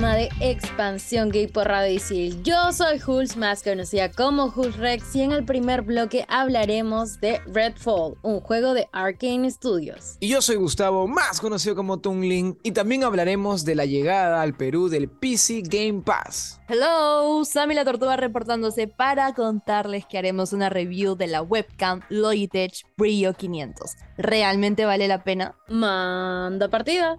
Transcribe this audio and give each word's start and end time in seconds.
Programa 0.00 0.16
de 0.16 0.30
Expansión 0.40 1.28
Gay 1.28 1.46
por 1.46 1.68
Radio 1.68 1.94
Isil. 1.94 2.42
Yo 2.42 2.72
soy 2.72 2.98
Hulz, 3.06 3.36
más 3.36 3.62
conocida 3.62 4.10
como 4.10 4.46
Hulz 4.46 4.78
Rex, 4.78 5.14
y 5.14 5.20
en 5.20 5.32
el 5.32 5.44
primer 5.44 5.82
bloque 5.82 6.24
hablaremos 6.26 7.20
de 7.20 7.40
Redfall, 7.40 8.16
un 8.22 8.40
juego 8.40 8.72
de 8.72 8.88
Arkane 8.92 9.50
Studios. 9.50 10.16
Y 10.18 10.28
yo 10.28 10.40
soy 10.40 10.56
Gustavo, 10.56 11.06
más 11.06 11.38
conocido 11.42 11.76
como 11.76 11.98
Tungling, 11.98 12.58
y 12.62 12.72
también 12.72 13.04
hablaremos 13.04 13.66
de 13.66 13.74
la 13.74 13.84
llegada 13.84 14.40
al 14.40 14.54
Perú 14.54 14.88
del 14.88 15.10
PC 15.10 15.64
Game 15.66 16.00
Pass. 16.00 16.62
Hello, 16.66 17.44
Sammy 17.44 17.74
la 17.74 17.84
Tortuga 17.84 18.16
reportándose 18.16 18.88
para 18.88 19.34
contarles 19.34 20.06
que 20.06 20.16
haremos 20.16 20.54
una 20.54 20.70
review 20.70 21.14
de 21.14 21.26
la 21.26 21.42
webcam 21.42 22.00
Logitech 22.08 22.86
Brio 22.96 23.34
500. 23.34 23.96
¿Realmente 24.16 24.86
vale 24.86 25.08
la 25.08 25.24
pena? 25.24 25.56
Manda 25.68 26.68
partida. 26.68 27.18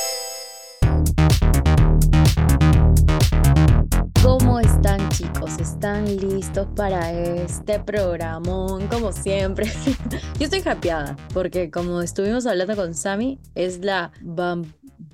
Chicos? 5.11 5.57
¿Están 5.59 6.05
listos 6.05 6.67
para 6.75 7.11
este 7.11 7.79
programón? 7.79 8.87
Como 8.87 9.11
siempre. 9.11 9.65
Yo 10.39 10.45
estoy 10.45 10.61
happyada 10.65 11.15
porque 11.33 11.69
como 11.69 12.01
estuvimos 12.01 12.45
hablando 12.45 12.75
con 12.75 12.93
Sammy, 12.93 13.39
es 13.55 13.79
la 13.79 14.11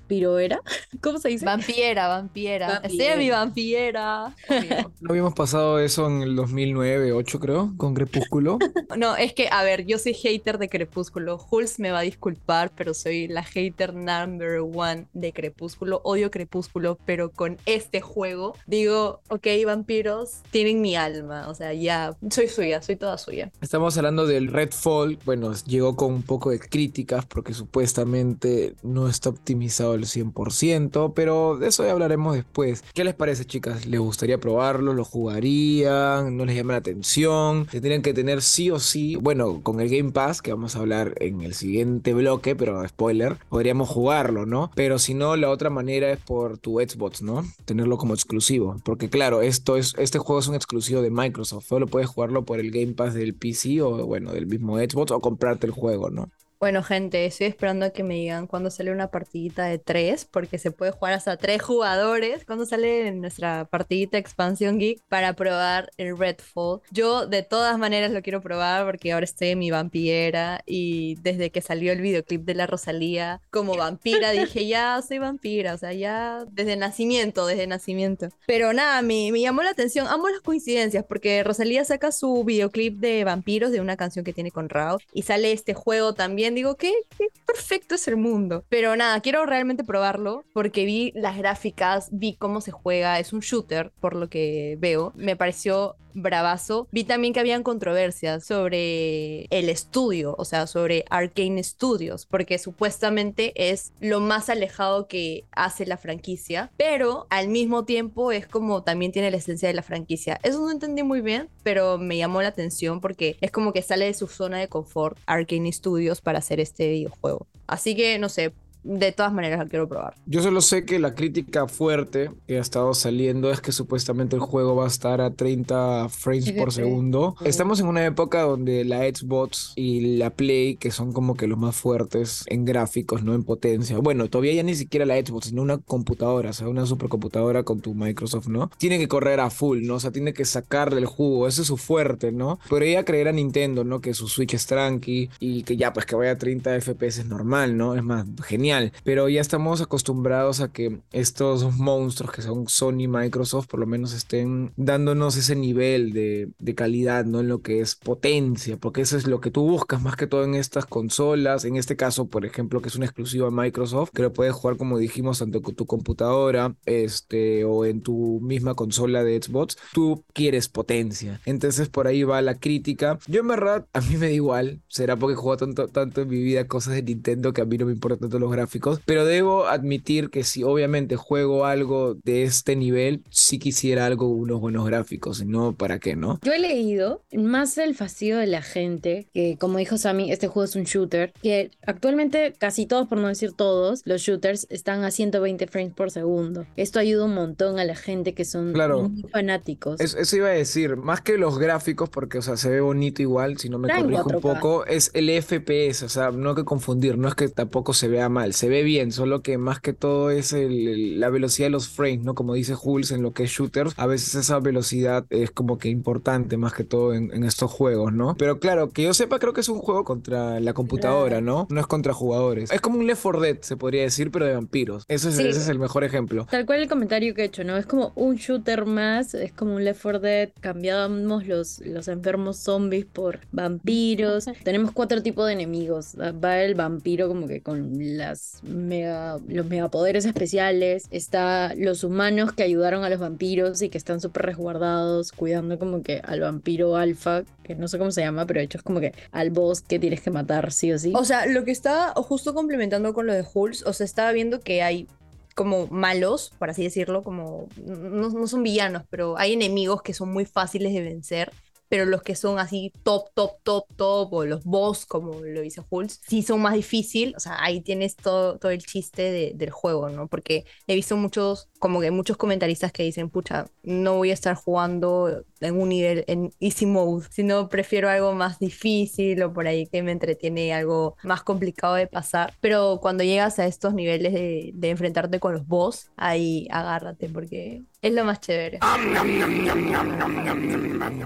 vampiroera. 0.08 0.62
¿Cómo 1.02 1.20
se 1.20 1.30
dice? 1.30 1.46
Vampiera, 1.46 2.08
vampiera. 2.08 2.80
Vampira. 2.82 3.06
Sea 3.06 3.18
mi 3.18 3.30
vampiera. 3.30 4.36
¿No 5.02 5.10
habíamos 5.10 5.34
pasado 5.34 5.80
eso 5.80 6.08
en 6.08 6.22
el 6.22 6.36
2009, 6.36 7.12
8 7.12 7.40
creo, 7.40 7.74
con 7.78 7.94
Crepúsculo? 7.94 8.58
No, 8.98 9.16
es 9.16 9.34
que, 9.34 9.50
a 9.52 9.64
ver, 9.64 9.86
yo 9.86 10.00
soy 10.00 10.14
hater 10.14 10.58
de 10.58 10.70
Crepúsculo. 10.70 11.46
Hulz 11.52 11.78
me 11.78 11.92
va 11.92 12.00
a 12.00 12.04
disculpar, 12.04 12.72
pero 12.76 12.94
soy 12.94 13.28
la 13.28 13.44
hater 13.44 13.94
number 13.94 14.60
one 14.62 15.08
de 15.14 15.34
Crepúsculo. 15.34 16.02
Odio 16.04 16.32
Crepúsculo, 16.32 16.98
pero 17.06 17.30
con 17.32 17.58
este 17.66 18.02
juego 18.02 18.56
digo, 18.66 19.20
ok, 19.30 19.46
vampiros, 19.66 20.42
tienen 20.52 20.82
mi 20.82 20.96
alma. 20.96 21.48
O 21.50 21.54
sea, 21.54 21.74
ya, 21.74 22.16
soy 22.32 22.48
suya, 22.48 22.82
soy 22.82 22.96
toda 22.96 23.18
suya. 23.18 23.52
Estamos 23.62 23.98
hablando 23.98 24.26
del 24.26 24.48
Redfall, 24.48 25.20
bueno, 25.26 25.54
llegó 25.66 25.96
con 25.96 26.14
un 26.14 26.24
poco 26.24 26.50
de 26.50 26.60
críticas 26.60 27.26
porque 27.26 27.54
supuestamente 27.54 28.76
no 28.84 29.10
está 29.10 29.30
optimizado 29.30 29.97
al 29.98 30.06
100%, 30.06 31.14
pero 31.14 31.58
de 31.58 31.68
eso 31.68 31.84
ya 31.84 31.92
hablaremos 31.92 32.36
después. 32.36 32.84
¿Qué 32.94 33.04
les 33.04 33.14
parece 33.14 33.46
chicas? 33.46 33.86
¿Les 33.86 34.00
gustaría 34.00 34.40
probarlo? 34.40 34.94
¿Lo 34.94 35.04
jugarían? 35.04 36.38
¿No 36.38 36.46
les 36.46 36.56
llama 36.56 36.74
la 36.74 36.80
atención? 36.80 37.68
¿Se 37.72 37.82
tienen 37.82 38.02
que 38.02 38.14
tener 38.14 38.42
sí 38.42 38.72
o 38.72 38.80
sí? 38.80 39.16
Bueno, 39.16 39.62
con 39.62 39.80
el 39.80 39.90
Game 39.90 40.12
Pass, 40.12 40.42
que 40.42 40.52
vamos 40.52 40.76
a 40.76 40.80
hablar 40.80 41.16
en 41.20 41.42
el 41.42 41.54
siguiente 41.54 42.14
bloque, 42.14 42.56
pero 42.56 42.88
spoiler, 42.88 43.38
podríamos 43.50 43.90
jugarlo, 43.90 44.46
¿no? 44.46 44.72
Pero 44.76 45.00
si 45.00 45.14
no, 45.14 45.36
la 45.36 45.50
otra 45.50 45.70
manera 45.70 46.12
es 46.12 46.20
por 46.20 46.58
tu 46.58 46.80
Xbox, 46.80 47.22
¿no? 47.22 47.44
Tenerlo 47.66 47.98
como 47.98 48.14
exclusivo. 48.14 48.78
Porque 48.84 49.10
claro, 49.10 49.42
esto 49.42 49.78
es, 49.78 49.94
este 49.98 50.20
juego 50.20 50.40
es 50.40 50.48
un 50.48 50.56
exclusivo 50.56 51.02
de 51.02 51.12
Microsoft. 51.12 51.66
Solo 51.68 51.88
puedes 51.88 52.10
jugarlo 52.10 52.46
por 52.46 52.60
el 52.60 52.72
Game 52.72 52.94
Pass 52.94 53.14
del 53.14 53.34
PC 53.34 53.82
o, 53.82 54.06
bueno, 54.06 54.32
del 54.32 54.48
mismo 54.48 54.78
Xbox 54.78 55.12
o 55.12 55.20
comprarte 55.20 55.66
el 55.66 55.72
juego, 55.72 56.10
¿no? 56.10 56.30
Bueno, 56.60 56.82
gente, 56.82 57.24
estoy 57.28 57.46
esperando 57.46 57.86
a 57.86 57.92
que 57.92 58.04
me 58.04 58.16
digan 58.16 58.48
cuándo 58.48 58.72
sale 58.72 58.92
una 58.92 59.12
partidita 59.12 59.66
de 59.66 59.78
tres, 59.78 60.26
porque 60.26 60.58
se 60.58 60.72
puede 60.72 60.92
jugar 60.92 61.14
hasta 61.14 61.38
tres 61.38 61.62
jugadores. 61.62 62.46
Cuando 62.46 62.66
sale 62.66 63.12
nuestra 63.12 63.66
partidita 63.66 64.18
Expansión 64.18 64.80
Geek 64.80 65.04
para 65.08 65.34
probar 65.34 65.92
el 65.98 66.18
Redfall. 66.18 66.82
Yo 66.90 67.28
de 67.28 67.44
todas 67.44 67.78
maneras 67.78 68.12
lo 68.12 68.24
quiero 68.24 68.42
probar 68.42 68.86
porque 68.86 69.14
ahora 69.14 69.26
estoy 69.26 69.50
en 69.50 69.60
mi 69.60 69.70
vampira 69.70 70.62
y 70.66 71.16
desde 71.22 71.52
que 71.52 71.62
salió 71.62 71.92
el 71.92 72.02
videoclip 72.02 72.42
de 72.44 72.56
la 72.56 72.66
Rosalía 72.66 73.40
como 73.52 73.78
vampira 73.78 74.32
dije 74.32 74.66
ya 74.66 75.00
soy 75.08 75.20
vampira, 75.20 75.76
o 75.76 75.78
sea, 75.78 75.94
ya 75.94 76.44
desde 76.50 76.76
nacimiento, 76.76 77.46
desde 77.46 77.68
nacimiento. 77.68 78.30
Pero 78.48 78.74
nada, 78.74 79.04
me, 79.04 79.32
me 79.32 79.42
llamó 79.42 79.62
la 79.62 79.70
atención, 79.70 80.08
amo 80.08 80.28
las 80.30 80.42
coincidencias 80.42 81.06
porque 81.08 81.44
Rosalía 81.44 81.86
saca 81.86 82.12
su 82.12 82.44
videoclip 82.44 82.98
de 82.98 83.24
vampiros 83.24 83.72
de 83.72 83.80
una 83.80 83.96
canción 83.96 84.26
que 84.26 84.34
tiene 84.34 84.50
con 84.50 84.70
Rao 84.70 84.98
y 85.14 85.22
sale 85.22 85.52
este 85.52 85.76
juego 85.76 86.16
también 86.16 86.47
digo, 86.56 86.76
¿qué, 86.76 86.94
qué 87.18 87.28
perfecto 87.48 87.96
es 87.96 88.08
el 88.08 88.18
mundo. 88.18 88.66
Pero 88.70 88.96
nada, 88.96 89.20
quiero 89.22 89.46
realmente 89.46 89.84
probarlo 89.84 90.46
porque 90.54 90.86
vi 90.86 91.12
las 91.16 91.38
gráficas, 91.38 92.10
vi 92.12 92.36
cómo 92.36 92.62
se 92.62 92.72
juega, 92.72 93.20
es 93.20 93.34
un 93.34 93.40
shooter 93.40 93.92
por 94.00 94.16
lo 94.16 94.30
que 94.30 94.78
veo. 94.80 95.14
Me 95.16 95.36
pareció 95.36 95.96
bravazo. 96.22 96.88
Vi 96.92 97.04
también 97.04 97.34
que 97.34 97.40
habían 97.40 97.64
controversias 97.64 98.46
sobre 98.46 99.46
el 99.46 99.70
estudio, 99.70 100.36
o 100.38 100.46
sea, 100.46 100.68
sobre 100.68 101.06
Arcane 101.10 101.64
Studios, 101.64 102.26
porque 102.26 102.58
supuestamente 102.58 103.54
es 103.56 103.94
lo 104.00 104.20
más 104.20 104.50
alejado 104.50 105.08
que 105.08 105.46
hace 105.52 105.86
la 105.86 105.98
franquicia, 105.98 106.72
pero 106.78 107.28
al 107.30 107.48
mismo 107.50 107.86
tiempo 107.86 108.32
es 108.32 108.48
como 108.48 108.84
también 108.84 109.12
tiene 109.12 109.32
la 109.32 109.38
esencia 109.38 109.68
de 109.68 109.74
la 109.74 109.84
franquicia. 109.84 110.40
Eso 110.44 110.60
no 110.60 110.72
entendí 110.72 111.04
muy 111.04 111.22
bien, 111.22 111.50
pero 111.64 111.98
me 111.98 112.18
llamó 112.18 112.42
la 112.42 112.50
atención 112.50 113.02
porque 113.02 113.38
es 113.42 113.52
como 113.52 113.74
que 113.74 113.82
sale 113.82 114.06
de 114.06 114.14
su 114.14 114.28
zona 114.28 114.58
de 114.58 114.68
confort 114.68 115.18
Arcane 115.26 115.72
Studios 115.72 116.22
para 116.22 116.40
hacer 116.40 116.60
este 116.60 116.90
videojuego. 116.90 117.48
Así 117.68 117.96
que 117.96 118.18
no 118.18 118.30
sé, 118.30 118.54
de 118.84 119.12
todas 119.12 119.34
maneras 119.34 119.60
la 119.60 119.66
quiero 119.66 119.88
probar. 119.88 120.16
Yo 120.26 120.42
solo 120.42 120.62
sé 120.62 120.86
que 120.86 121.00
la 121.00 121.14
crítica 121.14 121.68
fuerte 121.68 122.32
que 122.48 122.58
ha 122.58 122.62
estado 122.62 122.94
saliendo 122.94 123.52
es 123.52 123.62
que 123.62 123.72
supuestamente 123.72 124.36
el 124.36 124.42
juego 124.42 124.76
va 124.76 124.86
a 124.86 124.88
estar 124.88 125.22
a 125.22 125.32
30 125.32 126.10
frames 126.10 126.52
por 126.54 126.72
segundo. 126.72 127.36
Estamos 127.44 127.80
en 127.80 127.88
una 127.88 128.06
época 128.06 128.42
donde 128.42 128.86
la 128.86 129.00
Xbox 129.02 129.74
y 129.76 130.18
la 130.18 130.30
Play, 130.30 130.76
que 130.76 130.92
son 130.92 131.14
como 131.14 131.36
que 131.36 131.48
los 131.48 131.58
más 131.58 131.76
fuertes 131.76 132.44
en 132.48 132.66
gráficos, 132.66 133.24
no 133.24 133.34
en 133.34 133.44
potencia. 133.44 133.98
Bueno, 133.98 134.30
todavía 134.30 134.54
ya 134.54 134.64
ni 134.64 134.76
siquiera 134.76 135.06
la 135.06 135.16
Xbox, 135.16 135.48
sino 135.48 135.62
una 135.62 135.78
computadora, 135.78 136.52
o 136.52 136.54
sea, 136.54 136.70
una 136.70 136.86
supercomputadora 136.86 137.64
con 137.64 137.82
tu 137.82 137.94
Microsoft, 137.94 138.48
¿no? 138.48 138.70
Tiene 138.78 139.00
que 139.00 139.08
correr 139.08 139.40
a 139.40 139.50
full, 139.50 139.82
¿no? 139.84 139.96
O 139.96 140.00
sea, 140.00 140.12
tiene 140.12 140.34
que 140.34 140.46
sacarle 140.46 141.00
el 141.00 141.06
jugo, 141.06 141.48
ese 141.48 141.62
es 141.62 141.68
su 141.68 141.78
fuerte, 141.78 142.32
¿no? 142.32 142.60
Pero 142.70 142.86
ella 142.86 143.04
creer 143.04 143.28
a 143.28 143.32
Nintendo, 143.32 143.84
¿no? 143.84 144.02
Que 144.02 144.14
su 144.14 144.28
Switch 144.28 144.54
es 144.54 144.66
tranqui 144.66 145.30
y 145.40 145.64
que 145.64 145.78
ya, 145.78 145.94
pues 145.94 146.06
que 146.06 146.16
vaya 146.16 146.32
a 146.32 146.38
30 146.38 146.80
FPS 146.82 147.20
es 147.20 147.26
normal, 147.26 147.78
¿no? 147.78 147.96
Es 147.96 148.04
más, 148.04 148.26
genial. 148.44 148.67
Pero 149.04 149.30
ya 149.30 149.42
estamos 149.42 149.82
acostumbrados 149.82 150.62
a 150.62 150.72
que 150.72 151.00
estos 151.12 151.76
monstruos 151.78 152.34
que 152.34 152.42
son 152.42 152.68
Sony 152.68 153.02
y 153.02 153.08
Microsoft 153.08 153.68
por 153.68 153.80
lo 153.80 153.86
menos 153.86 154.14
estén 154.14 154.74
dándonos 154.76 155.38
ese 155.38 155.56
nivel 155.56 156.14
de, 156.14 156.50
de 156.60 156.76
calidad, 156.76 157.26
¿no? 157.26 157.40
En 157.40 157.48
lo 157.48 157.62
que 157.62 157.82
es 157.82 157.96
potencia, 157.96 158.78
porque 158.78 159.02
eso 159.02 159.18
es 159.18 159.28
lo 159.28 159.42
que 159.42 159.52
tú 159.52 159.64
buscas 159.64 160.02
más 160.02 160.16
que 160.16 160.28
todo 160.28 160.44
en 160.44 160.56
estas 160.56 160.86
consolas. 160.86 161.66
En 161.66 161.76
este 161.76 161.96
caso, 161.96 162.28
por 162.28 162.46
ejemplo, 162.46 162.82
que 162.82 162.90
es 162.90 162.96
una 162.96 163.06
exclusiva 163.06 163.52
Microsoft, 163.52 164.12
que 164.14 164.22
lo 164.22 164.34
puedes 164.34 164.54
jugar 164.54 164.78
como 164.78 164.98
dijimos, 164.98 165.40
tanto 165.40 165.62
con 165.62 165.76
tu 165.76 165.86
computadora 165.86 166.76
este, 166.86 167.64
o 167.66 167.86
en 167.86 168.02
tu 168.02 168.40
misma 168.42 168.76
consola 168.76 169.24
de 169.24 169.42
Xbox. 169.42 169.78
Tú 169.94 170.24
quieres 170.34 170.70
potencia. 170.70 171.42
Entonces 171.46 171.90
por 171.90 172.08
ahí 172.08 172.24
va 172.24 172.42
la 172.42 172.60
crítica. 172.60 173.20
Yo 173.28 173.42
en 173.42 173.48
verdad, 173.48 173.88
a 173.94 174.02
mí 174.02 174.18
me 174.18 174.28
da 174.28 174.32
igual. 174.32 174.82
Será 174.88 175.16
porque 175.16 175.34
he 175.34 175.38
jugado 175.38 175.66
tanto, 175.66 175.88
tanto 175.88 176.22
en 176.22 176.30
mi 176.30 176.42
vida 176.42 176.68
cosas 176.68 176.96
de 176.96 177.04
Nintendo 177.04 177.54
que 177.54 177.62
a 177.62 177.66
mí 177.66 177.78
no 177.78 177.86
me 177.86 177.92
importan 177.92 178.20
tanto 178.20 178.40
los 178.40 178.50
gráficos. 178.58 179.00
Pero 179.06 179.26
debo 179.26 179.68
admitir 179.68 180.30
que 180.30 180.44
si 180.44 180.64
obviamente 180.64 181.16
juego 181.16 181.66
algo 181.66 182.16
de 182.24 182.44
este 182.44 182.76
nivel, 182.76 183.24
sí 183.30 183.60
quisiera 183.60 184.06
algo, 184.06 184.28
unos 184.30 184.60
buenos 184.60 184.86
gráficos. 184.86 185.46
No, 185.46 185.74
¿para 185.74 186.00
qué, 186.00 186.16
no? 186.16 186.40
Yo 186.44 186.52
he 186.54 186.60
leído 186.60 187.24
más 187.34 187.78
el 187.78 187.96
fastidio 187.96 188.38
de 188.38 188.48
la 188.48 188.62
gente, 188.62 189.28
que 189.34 189.58
como 189.60 189.78
dijo 189.78 189.98
Sammy, 189.98 190.32
este 190.32 190.48
juego 190.48 190.66
es 190.66 190.76
un 190.76 190.84
shooter, 190.84 191.34
que 191.42 191.72
actualmente 191.86 192.54
casi 192.58 192.86
todos, 192.86 193.08
por 193.08 193.18
no 193.20 193.28
decir 193.28 193.54
todos, 193.54 194.02
los 194.06 194.22
shooters 194.22 194.68
están 194.70 195.04
a 195.04 195.12
120 195.12 195.68
frames 195.68 195.94
por 195.94 196.12
segundo. 196.12 196.66
Esto 196.76 197.00
ayuda 197.00 197.26
un 197.26 197.34
montón 197.36 197.80
a 197.80 197.86
la 197.86 197.96
gente 197.96 198.34
que 198.34 198.46
son 198.46 198.74
Claro. 198.74 199.10
muy 199.10 199.24
fanáticos. 199.32 200.00
Es- 200.00 200.16
eso 200.16 200.36
iba 200.38 200.48
a 200.48 200.52
decir, 200.52 200.96
más 200.98 201.22
que 201.22 201.38
los 201.38 201.58
gráficos, 201.60 202.10
porque, 202.10 202.40
o 202.40 202.42
sea, 202.42 202.58
se 202.58 202.70
ve 202.70 202.82
bonito 202.82 203.22
igual, 203.22 203.58
si 203.58 203.70
no 203.70 203.80
me 203.80 203.88
corrijo 203.90 204.24
un 204.24 204.42
4K. 204.42 204.42
poco, 204.42 204.86
es 204.86 205.12
el 205.14 205.30
FPS, 205.30 206.04
o 206.06 206.10
sea, 206.10 206.32
no 206.32 206.50
hay 206.50 206.56
que 206.56 206.66
confundir, 206.66 207.18
no 207.18 207.28
es 207.28 207.36
que 207.36 207.48
tampoco 207.50 207.94
se 207.94 208.08
vea 208.08 208.30
mal, 208.30 208.47
se 208.54 208.70
ve 208.70 208.84
bien, 208.84 209.12
solo 209.12 209.42
que 209.42 209.58
más 209.58 209.80
que 209.80 209.94
todo 209.94 210.30
es 210.32 210.54
el- 210.54 211.20
la 211.20 211.30
velocidad 211.30 211.68
de 211.68 211.72
los 211.72 211.88
frames, 211.90 212.24
¿no? 212.24 212.36
Como 212.36 212.54
dice 212.54 212.74
Jules 212.76 213.12
en 213.12 213.22
lo 213.22 213.34
que 213.34 213.44
es 213.44 213.52
shooters, 213.52 213.94
a 213.98 214.08
veces 214.08 214.36
esa 214.36 214.60
velocidad 214.60 215.26
es 215.30 215.52
como 215.52 215.78
que 215.78 215.90
importante 215.90 216.58
más 216.58 216.74
que 216.74 216.84
todo 216.84 217.14
en, 217.14 217.32
en 217.34 217.44
estos 217.44 217.72
juegos, 217.72 218.14
¿no? 218.14 218.36
Pero 218.38 218.60
claro, 218.60 218.90
que 218.90 219.04
yo 219.04 219.14
sepa, 219.14 219.40
creo 219.40 219.54
que 219.54 219.62
es 219.62 219.70
un 219.70 219.80
juego 219.80 220.04
contra 220.04 220.60
la 220.60 220.74
computadora, 220.74 221.42
¿no? 221.42 221.68
No 221.70 221.80
es 221.80 221.88
contra 221.88 222.14
jugadores. 222.14 222.72
Es 222.72 222.82
como 222.82 223.00
un 223.00 223.08
Left 223.08 223.22
4 223.24 223.42
Dead, 223.42 223.58
se 223.62 223.78
podría 223.78 224.04
decir, 224.04 224.32
pero 224.32 224.46
de 224.46 224.54
vampiros. 224.54 225.04
Ese 225.08 225.30
es, 225.30 225.36
Sí. 225.36 225.44
ese 225.48 225.60
es 225.60 225.68
el 225.70 225.80
mejor 225.80 226.04
ejemplo. 226.04 226.48
Tal 226.50 226.66
cual 226.66 226.82
el 226.82 226.88
comentario 226.90 227.34
que 227.34 227.42
he 227.44 227.46
hecho, 227.46 227.64
¿no? 227.64 227.78
Es 227.78 227.86
como 227.86 228.12
un 228.16 228.36
shooter 228.36 228.86
más, 228.86 229.34
es 229.34 229.52
como 229.54 229.76
un 229.76 229.84
Left 229.84 230.02
4 230.02 230.20
Dead, 230.20 230.50
cambiamos 230.60 231.46
los, 231.48 231.80
los 231.86 232.08
enfermos 232.08 232.58
zombies 232.58 233.06
por 233.06 233.40
vampiros. 233.52 234.46
Tenemos 234.64 234.92
cuatro 234.92 235.22
tipos 235.22 235.48
de 235.48 235.54
enemigos. 235.54 236.16
Va 236.44 236.62
el 236.62 236.76
vampiro 236.76 237.28
como 237.28 237.48
que 237.48 237.62
con 237.62 237.98
las 238.38 238.64
mega, 238.64 239.40
los 239.48 239.66
megapoderes 239.66 240.26
especiales. 240.26 241.08
Está 241.12 241.74
los 241.76 242.04
humanos 242.04 242.54
que 242.54 242.64
ayudaron 242.64 243.04
a 243.04 243.10
los 243.10 243.20
vampiros 243.20 243.82
y 243.82 243.90
que 243.90 243.98
están 243.98 244.22
súper 244.22 244.46
resguardados, 244.46 245.32
cuidando 245.32 245.80
como 245.80 246.04
que 246.04 246.22
al 246.24 246.42
vampiro 246.42 246.96
alfa, 246.96 247.44
que 247.64 247.76
no 247.76 247.88
sé 247.88 247.98
cómo 247.98 248.12
se 248.12 248.22
llama, 248.22 248.46
pero 248.46 248.60
de 248.60 248.66
hecho 248.66 248.78
es 248.78 248.84
como 248.84 249.00
que 249.00 249.14
al 249.32 249.50
boss 249.50 249.82
que 249.82 250.00
tienes 250.00 250.22
que 250.22 250.32
matar 250.32 250.72
sí 250.72 250.92
o 250.92 251.00
sí. 251.00 251.14
O 251.16 251.26
sea, 251.26 251.46
lo 251.48 251.64
que 251.64 251.72
está 251.72 252.14
justo 252.16 252.54
complementando 252.54 253.14
con 253.14 253.26
lo 253.26 253.34
de 253.34 253.46
Hulz, 253.52 253.84
o 253.86 253.94
sea, 253.94 254.06
estaba 254.06 254.32
viendo 254.32 254.60
que 254.60 254.84
hay 254.84 255.08
como 255.56 255.88
malos, 255.88 256.54
por 256.60 256.70
así 256.70 256.84
decirlo, 256.84 257.24
como 257.24 257.68
no, 257.84 258.30
no 258.30 258.48
son 258.48 258.62
villanos, 258.62 259.04
pero 259.10 259.40
hay 259.40 259.54
enemigos 259.54 260.04
que 260.04 260.14
son 260.14 260.32
muy 260.32 260.46
fáciles 260.46 260.94
de 260.94 261.02
vencer, 261.02 261.52
pero 261.90 262.06
los 262.06 262.22
que 262.24 262.36
son 262.36 262.60
así 262.60 262.92
top, 263.04 263.30
top, 263.34 263.62
top, 263.64 263.86
top, 263.96 264.34
o 264.34 264.46
los 264.46 264.64
boss, 264.64 265.06
como 265.06 265.40
lo 265.42 265.62
dice 265.62 265.82
Hulz, 265.90 266.20
sí 266.28 266.42
son 266.44 266.62
más 266.62 266.74
difícil, 266.74 267.34
o 267.38 267.40
sea, 267.40 267.64
ahí 267.64 267.82
tienes 267.82 268.16
todo, 268.16 268.58
todo 268.60 268.72
el 268.72 268.80
chiste 268.84 269.22
de- 269.32 269.52
del 269.56 269.70
juego, 269.72 270.10
¿no? 270.10 270.28
Porque 270.28 270.66
he 270.88 270.96
visto 270.96 271.16
muchos, 271.18 271.70
como 271.80 272.02
que 272.02 272.12
muchos 272.12 272.38
comentaristas 272.38 272.92
que 272.92 273.04
dicen, 273.04 273.30
pucha, 273.30 273.66
no 273.84 274.16
voy 274.18 274.32
a 274.32 274.34
estar 274.34 274.56
jugando 274.56 275.44
en 275.60 275.76
un 275.82 275.90
nivel 275.90 276.24
en 276.28 276.52
easy 276.60 276.86
mode, 276.86 277.26
sino 277.32 277.70
prefiero 277.70 278.10
algo 278.10 278.34
más 278.34 278.60
difícil 278.60 279.42
o 279.44 279.54
por 279.54 279.68
ahí 279.68 279.88
que 279.88 280.04
me 280.04 280.12
entretiene 280.12 280.74
algo 280.74 281.16
más 281.24 281.44
complicado 281.44 281.96
de 281.96 282.08
pasar. 282.08 282.54
Pero 282.62 283.00
cuando 283.02 283.24
llegas 283.24 283.60
a 283.60 283.66
estos 283.66 283.94
niveles 283.94 284.34
de, 284.34 284.72
de 284.74 284.90
enfrentarte 284.90 285.40
con 285.40 285.54
los 285.54 285.68
boss, 285.68 286.12
ahí 286.18 286.68
agárrate 286.72 287.30
porque 287.30 287.84
es 288.02 288.14
lo 288.14 288.24
más 288.24 288.40
chévere. 288.40 288.80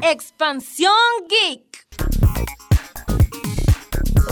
Expansión 0.01 0.91
Geek. 1.29 1.87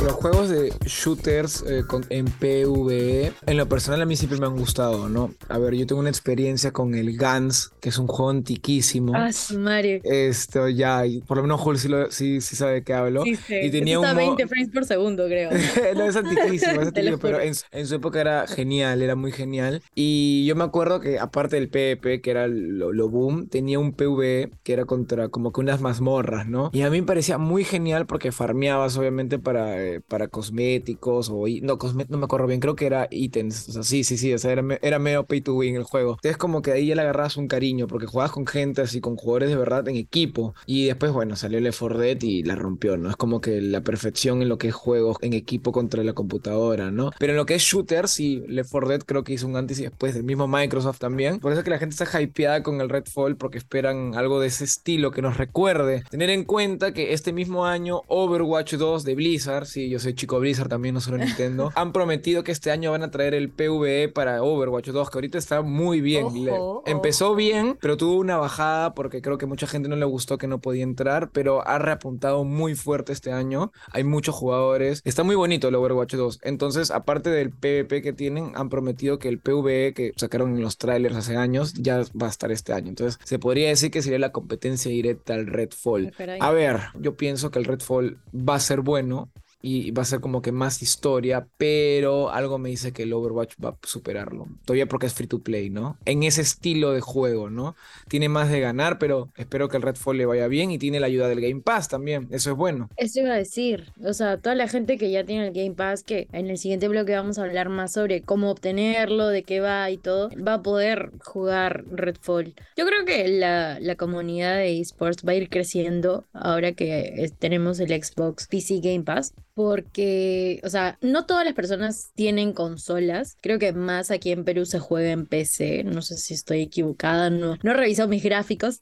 Los 0.09 0.17
juegos 0.17 0.50
de 0.50 0.73
shooters 0.88 1.63
eh, 1.67 1.83
con- 1.88 2.03
en 2.09 2.25
PvE, 2.25 3.31
en 3.45 3.57
lo 3.57 3.69
personal 3.69 4.01
a 4.01 4.06
mí 4.07 4.15
siempre 4.15 4.39
me 4.39 4.47
han 4.47 4.57
gustado, 4.57 5.07
¿no? 5.07 5.31
A 5.50 5.59
ver, 5.59 5.75
yo 5.75 5.85
tengo 5.85 6.01
una 6.01 6.09
experiencia 6.09 6.71
con 6.73 6.95
el 6.95 7.15
Guns, 7.15 7.71
que 7.79 7.89
es 7.89 7.97
un 8.00 8.07
juego 8.07 8.31
antiquísimo. 8.31 9.13
Ah, 9.15 9.29
madre. 9.56 10.01
Esto 10.03 10.67
ya, 10.67 11.06
y 11.06 11.21
por 11.21 11.38
lo 11.38 11.44
menos 11.44 11.61
Julio 11.61 11.79
sí, 11.79 11.88
lo- 11.89 12.09
sí, 12.09 12.41
sí 12.41 12.56
sabe 12.56 12.73
de 12.73 12.83
qué 12.83 12.94
hablo. 12.95 13.23
Sí, 13.23 13.35
sí. 13.35 13.56
Y 13.61 13.69
tenía 13.69 13.97
está 13.97 14.09
un 14.09 14.15
mo- 14.15 14.35
20 14.35 14.47
frames 14.47 14.69
por 14.73 14.85
segundo, 14.85 15.27
creo. 15.27 15.51
no, 15.95 16.03
es 16.06 16.15
antiquísimo, 16.15 16.81
es 16.81 16.88
antiquísimo, 16.88 17.19
pero 17.19 17.39
en, 17.39 17.53
su- 17.53 17.65
en 17.71 17.85
su 17.85 17.94
época 17.94 18.19
era 18.19 18.47
genial, 18.47 19.03
era 19.03 19.15
muy 19.15 19.31
genial. 19.31 19.83
Y 19.94 20.44
yo 20.47 20.56
me 20.56 20.63
acuerdo 20.63 21.00
que 21.01 21.19
aparte 21.19 21.56
del 21.57 21.69
PvP, 21.69 22.21
que 22.21 22.31
era 22.31 22.47
lo, 22.47 22.91
lo 22.94 23.09
boom, 23.09 23.47
tenía 23.47 23.77
un 23.77 23.94
PvE 23.94 24.50
que 24.63 24.73
era 24.73 24.85
contra 24.85 25.29
como 25.29 25.51
que 25.53 25.61
unas 25.61 25.81
mazmorras, 25.81 26.47
¿no? 26.47 26.71
Y 26.73 26.81
a 26.81 26.89
mí 26.89 27.00
me 27.00 27.06
parecía 27.06 27.38
muy 27.38 27.63
genial 27.63 28.07
porque 28.07 28.31
farmeabas 28.31 28.97
obviamente 28.97 29.38
para, 29.38 29.79
eh, 29.83 29.98
para 30.01 30.27
cosméticos 30.27 31.29
o... 31.29 31.45
No, 31.61 31.77
no 32.09 32.17
me 32.17 32.25
acuerdo 32.25 32.47
bien, 32.47 32.59
creo 32.59 32.75
que 32.75 32.85
era 32.85 33.07
ítems. 33.11 33.69
O 33.69 33.71
sea, 33.73 33.83
sí, 33.83 34.03
sí, 34.03 34.17
sí, 34.17 34.33
o 34.33 34.37
sea, 34.37 34.51
era, 34.51 34.63
era 34.81 34.99
medio 34.99 35.25
pay 35.25 35.41
to 35.41 35.55
win 35.55 35.75
el 35.75 35.83
juego. 35.83 36.13
Entonces 36.13 36.37
como 36.37 36.61
que 36.61 36.71
ahí 36.71 36.87
ya 36.87 36.95
le 36.95 37.01
agarrabas 37.01 37.37
un 37.37 37.47
cariño 37.47 37.87
porque 37.87 38.07
jugabas 38.07 38.31
con 38.31 38.45
gente 38.45 38.81
así, 38.81 39.01
con 39.01 39.15
jugadores 39.15 39.49
de 39.49 39.55
verdad 39.55 39.87
en 39.87 39.95
equipo. 39.95 40.53
Y 40.65 40.85
después, 40.85 41.11
bueno, 41.11 41.35
salió 41.35 41.57
el 41.57 41.63
Left 41.63 41.79
4 41.79 41.97
Dead 41.99 42.21
y 42.21 42.43
la 42.43 42.55
rompió, 42.55 42.97
¿no? 42.97 43.09
Es 43.09 43.15
como 43.15 43.41
que 43.41 43.61
la 43.61 43.81
perfección 43.81 44.41
en 44.41 44.49
lo 44.49 44.57
que 44.57 44.69
es 44.69 44.73
juegos 44.73 45.17
en 45.21 45.33
equipo 45.33 45.71
contra 45.71 46.03
la 46.03 46.13
computadora, 46.13 46.91
¿no? 46.91 47.11
Pero 47.19 47.33
en 47.33 47.37
lo 47.37 47.45
que 47.45 47.55
es 47.55 47.63
shooters, 47.63 48.11
sí, 48.11 48.43
Left 48.47 48.71
4 48.71 48.89
Dead 48.89 49.01
creo 49.01 49.23
que 49.23 49.33
hizo 49.33 49.47
un 49.47 49.55
antes 49.55 49.79
y 49.79 49.83
después 49.83 50.13
del 50.13 50.23
mismo 50.23 50.47
Microsoft 50.47 50.99
también. 50.99 51.39
Por 51.39 51.51
eso 51.53 51.63
que 51.63 51.69
la 51.69 51.77
gente 51.77 51.95
está 51.95 52.21
hypeada 52.21 52.63
con 52.63 52.81
el 52.81 52.89
Redfall 52.89 53.35
porque 53.37 53.57
esperan 53.57 54.15
algo 54.15 54.39
de 54.39 54.47
ese 54.47 54.63
estilo 54.63 55.11
que 55.11 55.21
nos 55.21 55.37
recuerde. 55.37 56.03
Tener 56.09 56.29
en 56.29 56.43
cuenta 56.43 56.93
que 56.93 57.13
este 57.13 57.33
mismo 57.33 57.65
año 57.65 58.01
Overwatch 58.07 58.75
2 58.75 59.03
de 59.03 59.15
Blizzard, 59.15 59.65
sí, 59.65 59.88
yo 59.89 60.00
soy 60.00 60.13
chico 60.13 60.39
Blizzard 60.39 60.69
también, 60.69 60.95
no 60.95 61.01
solo 61.01 61.18
Nintendo, 61.18 61.71
han 61.75 61.91
prometido 61.91 62.44
que 62.44 62.51
este 62.51 62.71
año 62.71 62.91
van 62.91 63.03
a 63.03 63.12
traer 63.12 63.33
el 63.33 63.50
PvE 63.50 64.09
para 64.09 64.44
Overwatch 64.44 64.89
2, 64.89 65.09
que 65.09 65.18
ahorita 65.18 65.38
está 65.38 65.62
muy 65.62 66.01
bien. 66.01 66.25
Ojo, 66.25 66.83
Empezó 66.86 67.36
bien, 67.36 67.77
pero 67.81 67.97
tuvo 67.97 68.15
una 68.18 68.38
bajada 68.38 68.94
porque 68.94 69.21
creo 69.21 69.38
que 69.38 69.45
mucha 69.45 69.68
gente 69.68 69.89
no 69.89 69.95
le 69.95 70.06
gustó 70.06 70.38
que 70.38 70.47
no 70.47 70.59
podía 70.59 70.83
entrar, 70.83 71.30
pero 71.31 71.68
ha 71.68 71.80
reapuntado 71.80 72.44
muy 72.44 72.75
fuerte 72.75 73.13
este 73.13 73.31
año. 73.31 73.71
Hay 73.91 74.03
muchos 74.03 74.36
jugadores. 74.36 75.01
Está 75.06 75.24
muy 75.24 75.36
bonito 75.36 75.68
el 75.68 75.75
Overwatch 75.75 76.15
2. 76.15 76.39
Entonces, 76.44 76.92
aparte 76.92 77.30
del 77.30 77.51
PvP 77.51 78.01
que 78.01 78.13
tienen, 78.13 78.51
han 78.56 78.69
prometido 78.69 79.19
que 79.19 79.30
el 79.30 79.39
PvE 79.39 79.94
que 79.94 80.13
sacaron 80.15 80.56
en 80.56 80.62
los 80.62 80.77
trailers 80.77 81.15
hace 81.15 81.35
años 81.35 81.74
ya 81.74 82.03
va 82.19 82.27
a 82.27 82.30
estar 82.30 82.51
este 82.51 82.74
año. 82.74 82.89
Entonces, 82.89 83.19
se 83.24 83.39
podría 83.39 83.69
decir 83.69 83.92
que 83.92 84.01
sería 84.01 84.19
la 84.19 84.31
competencia 84.31 84.92
directa 84.92 85.33
al 85.33 85.47
Redfall. 85.47 86.13
A 86.39 86.51
ver, 86.51 86.80
yo 87.00 87.15
pienso 87.15 87.51
que 87.51 87.59
el 87.59 87.65
Redfall 87.65 88.19
va 88.33 88.56
a 88.56 88.59
ser 88.59 88.81
bueno 88.81 89.30
y 89.61 89.91
va 89.91 90.03
a 90.03 90.06
ser 90.06 90.21
como 90.21 90.41
que 90.41 90.51
más 90.51 90.81
historia, 90.81 91.47
pero 91.57 92.31
algo 92.31 92.57
me 92.57 92.69
dice 92.69 92.94
que 92.94 93.03
el 93.03 93.13
Overwatch 93.13 93.56
va 93.63 93.69
a 93.69 93.77
superarlo. 93.83 94.47
Todavía 94.65 94.88
porque 94.88 95.07
es 95.07 95.13
free 95.13 95.27
to 95.27 95.39
play, 95.39 95.69
¿no? 95.69 95.97
En 96.06 96.23
ese 96.23 96.41
estilo 96.41 96.91
de 96.91 97.01
juego, 97.01 97.50
¿no? 97.50 97.75
Tiene 98.07 98.29
más 98.29 98.50
de 98.50 98.59
ganar, 98.61 99.00
pero 99.00 99.29
espero 99.35 99.67
que 99.67 99.77
el 99.77 99.83
Redfall 99.83 100.17
le 100.17 100.25
vaya 100.25 100.47
bien 100.47 100.71
y 100.71 100.77
tiene 100.77 101.00
la 101.00 101.07
ayuda 101.07 101.27
del 101.27 101.41
Game 101.41 101.61
Pass 101.61 101.89
también. 101.89 102.27
Eso 102.31 102.51
es 102.51 102.57
bueno. 102.57 102.89
Eso 102.97 103.19
iba 103.21 103.33
a 103.33 103.38
decir, 103.38 103.91
o 104.03 104.13
sea, 104.13 104.38
toda 104.38 104.56
la 104.56 104.67
gente 104.67 104.97
que 104.97 105.11
ya 105.11 105.25
tiene 105.25 105.47
el 105.47 105.53
Game 105.53 105.75
Pass, 105.75 106.03
que 106.03 106.27
en 106.31 106.50
el 106.50 106.57
siguiente 106.57 106.88
bloque 106.88 107.13
vamos 107.15 107.38
a 107.38 107.44
hablar 107.44 107.69
más 107.69 107.94
sobre 107.94 108.21
cómo 108.21 108.51
obtenerlo, 108.51 109.27
de 109.27 109.44
qué 109.44 109.59
va 109.59 109.89
y 109.89 109.97
todo, 109.97 110.29
va 110.35 110.56
a 110.56 110.61
poder 110.61 111.11
jugar 111.23 111.83
Redfall. 111.91 112.56
Yo 112.77 112.85
creo 112.85 113.06
que 113.06 113.27
la, 113.27 113.79
la 113.79 113.95
comunidad 113.95 114.56
de 114.56 114.79
esports 114.79 115.25
va 115.27 115.33
a 115.33 115.35
ir 115.35 115.50
creciendo 115.50 116.25
ahora 116.33 116.73
que 116.73 117.00
eh, 117.00 117.29
tenemos 117.38 117.79
el 117.79 117.89
Xbox 117.89 118.47
PC 118.47 118.79
Game 118.81 119.03
Pass, 119.03 119.33
porque, 119.59 120.61
o 120.63 120.69
sea, 120.69 120.97
no 121.01 121.25
todas 121.25 121.44
las 121.44 121.53
personas 121.53 122.11
tienen 122.15 122.53
consolas, 122.53 123.35
creo 123.41 123.59
que 123.59 123.73
más 123.73 124.09
aquí 124.09 124.31
en 124.31 124.45
Perú 124.45 124.65
se 124.65 124.79
juega 124.79 125.11
en 125.11 125.25
PC, 125.25 125.83
no 125.83 126.01
sé 126.01 126.15
si 126.15 126.33
estoy 126.33 126.61
equivocada, 126.61 127.29
no, 127.29 127.57
no 127.61 127.71
he 127.71 127.73
revisado 127.73 128.07
mis 128.07 128.23
gráficos 128.23 128.79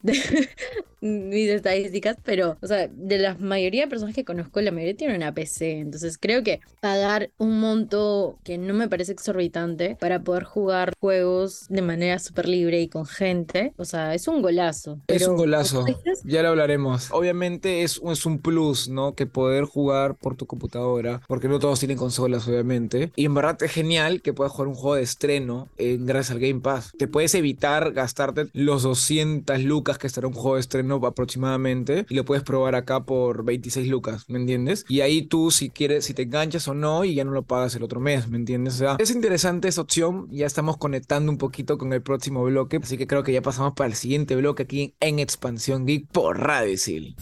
mis 1.00 1.48
estadísticas, 1.48 2.16
pero, 2.24 2.56
o 2.60 2.66
sea, 2.66 2.88
de 2.88 3.18
la 3.18 3.34
mayoría 3.36 3.82
de 3.82 3.88
personas 3.88 4.14
que 4.14 4.24
conozco, 4.24 4.60
la 4.60 4.70
mayoría 4.70 4.96
tiene 4.96 5.16
una 5.16 5.32
PC, 5.32 5.78
entonces 5.78 6.18
creo 6.18 6.42
que 6.42 6.60
pagar 6.80 7.30
un 7.38 7.60
monto 7.60 8.38
que 8.44 8.58
no 8.58 8.74
me 8.74 8.88
parece 8.88 9.12
exorbitante 9.12 9.96
para 10.00 10.22
poder 10.22 10.44
jugar 10.44 10.92
juegos 10.98 11.66
de 11.68 11.82
manera 11.82 12.18
súper 12.18 12.48
libre 12.48 12.80
y 12.80 12.88
con 12.88 13.06
gente, 13.06 13.72
o 13.76 13.84
sea, 13.84 14.14
es 14.14 14.28
un 14.28 14.42
golazo. 14.42 14.98
Es 15.06 15.26
un 15.26 15.36
golazo. 15.36 15.84
Ya 16.24 16.42
lo 16.42 16.48
hablaremos. 16.48 17.10
Obviamente 17.12 17.82
es, 17.82 18.00
es 18.04 18.26
un 18.26 18.38
plus, 18.38 18.88
¿no? 18.88 19.14
Que 19.14 19.26
poder 19.26 19.64
jugar 19.64 20.14
por 20.14 20.36
tu 20.36 20.46
computadora, 20.46 21.20
porque 21.26 21.48
no 21.48 21.58
todos 21.58 21.78
tienen 21.78 21.96
consolas, 21.96 22.46
obviamente. 22.48 23.12
Y 23.16 23.24
en 23.24 23.34
verdad 23.34 23.62
es 23.62 23.72
genial 23.72 24.22
que 24.22 24.32
puedas 24.32 24.52
jugar 24.52 24.68
un 24.68 24.74
juego 24.74 24.96
de 24.96 25.02
estreno 25.02 25.68
eh, 25.76 25.96
gracias 26.00 26.32
al 26.32 26.40
Game 26.40 26.60
Pass. 26.60 26.92
Te 26.98 27.08
puedes 27.08 27.34
evitar 27.34 27.92
gastarte 27.92 28.48
los 28.52 28.82
200 28.82 29.62
lucas 29.62 29.98
que 29.98 30.06
estará 30.06 30.26
un 30.26 30.34
juego 30.34 30.54
de 30.54 30.60
estreno 30.60 30.87
aproximadamente 30.96 32.06
y 32.08 32.14
lo 32.14 32.24
puedes 32.24 32.44
probar 32.44 32.74
acá 32.74 33.04
por 33.04 33.44
26 33.44 33.88
lucas, 33.88 34.24
¿me 34.28 34.38
entiendes? 34.38 34.84
Y 34.88 35.00
ahí 35.00 35.22
tú 35.22 35.50
si 35.50 35.70
quieres, 35.70 36.04
si 36.04 36.14
te 36.14 36.22
enganchas 36.22 36.68
o 36.68 36.74
no 36.74 37.04
y 37.04 37.14
ya 37.14 37.24
no 37.24 37.32
lo 37.32 37.42
pagas 37.42 37.74
el 37.74 37.82
otro 37.82 38.00
mes, 38.00 38.28
¿me 38.28 38.36
entiendes? 38.36 38.74
O 38.74 38.78
sea, 38.78 38.96
es 38.98 39.10
interesante 39.10 39.68
esa 39.68 39.80
opción. 39.80 40.28
Ya 40.30 40.46
estamos 40.46 40.76
conectando 40.76 41.30
un 41.30 41.38
poquito 41.38 41.78
con 41.78 41.92
el 41.92 42.02
próximo 42.02 42.44
bloque, 42.44 42.80
así 42.82 42.96
que 42.96 43.06
creo 43.06 43.22
que 43.22 43.32
ya 43.32 43.42
pasamos 43.42 43.74
para 43.74 43.88
el 43.88 43.94
siguiente 43.94 44.36
bloque 44.36 44.64
aquí 44.64 44.94
en 45.00 45.18
Expansión 45.18 45.86
Geek 45.86 46.06
por 46.08 46.38
Radio 46.38 46.72
Isil. 46.72 47.16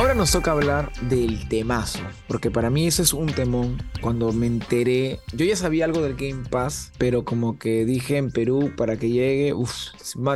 Ahora 0.09 0.21
nos 0.21 0.31
toca 0.31 0.53
hablar 0.53 0.91
del 1.03 1.47
temazo, 1.49 1.99
porque 2.27 2.49
para 2.49 2.71
mí 2.71 2.87
ese 2.87 3.03
es 3.03 3.13
un 3.13 3.27
temón. 3.27 3.77
Cuando 4.01 4.31
me 4.31 4.47
enteré, 4.47 5.19
yo 5.33 5.45
ya 5.45 5.55
sabía 5.55 5.85
algo 5.85 6.01
del 6.01 6.15
Game 6.15 6.49
Pass, 6.49 6.91
pero 6.97 7.25
como 7.25 7.59
que 7.59 7.85
dije 7.85 8.17
en 8.17 8.31
Perú 8.31 8.71
para 8.75 8.97
que 8.97 9.09
llegue, 9.09 9.53
uff, 9.53 9.89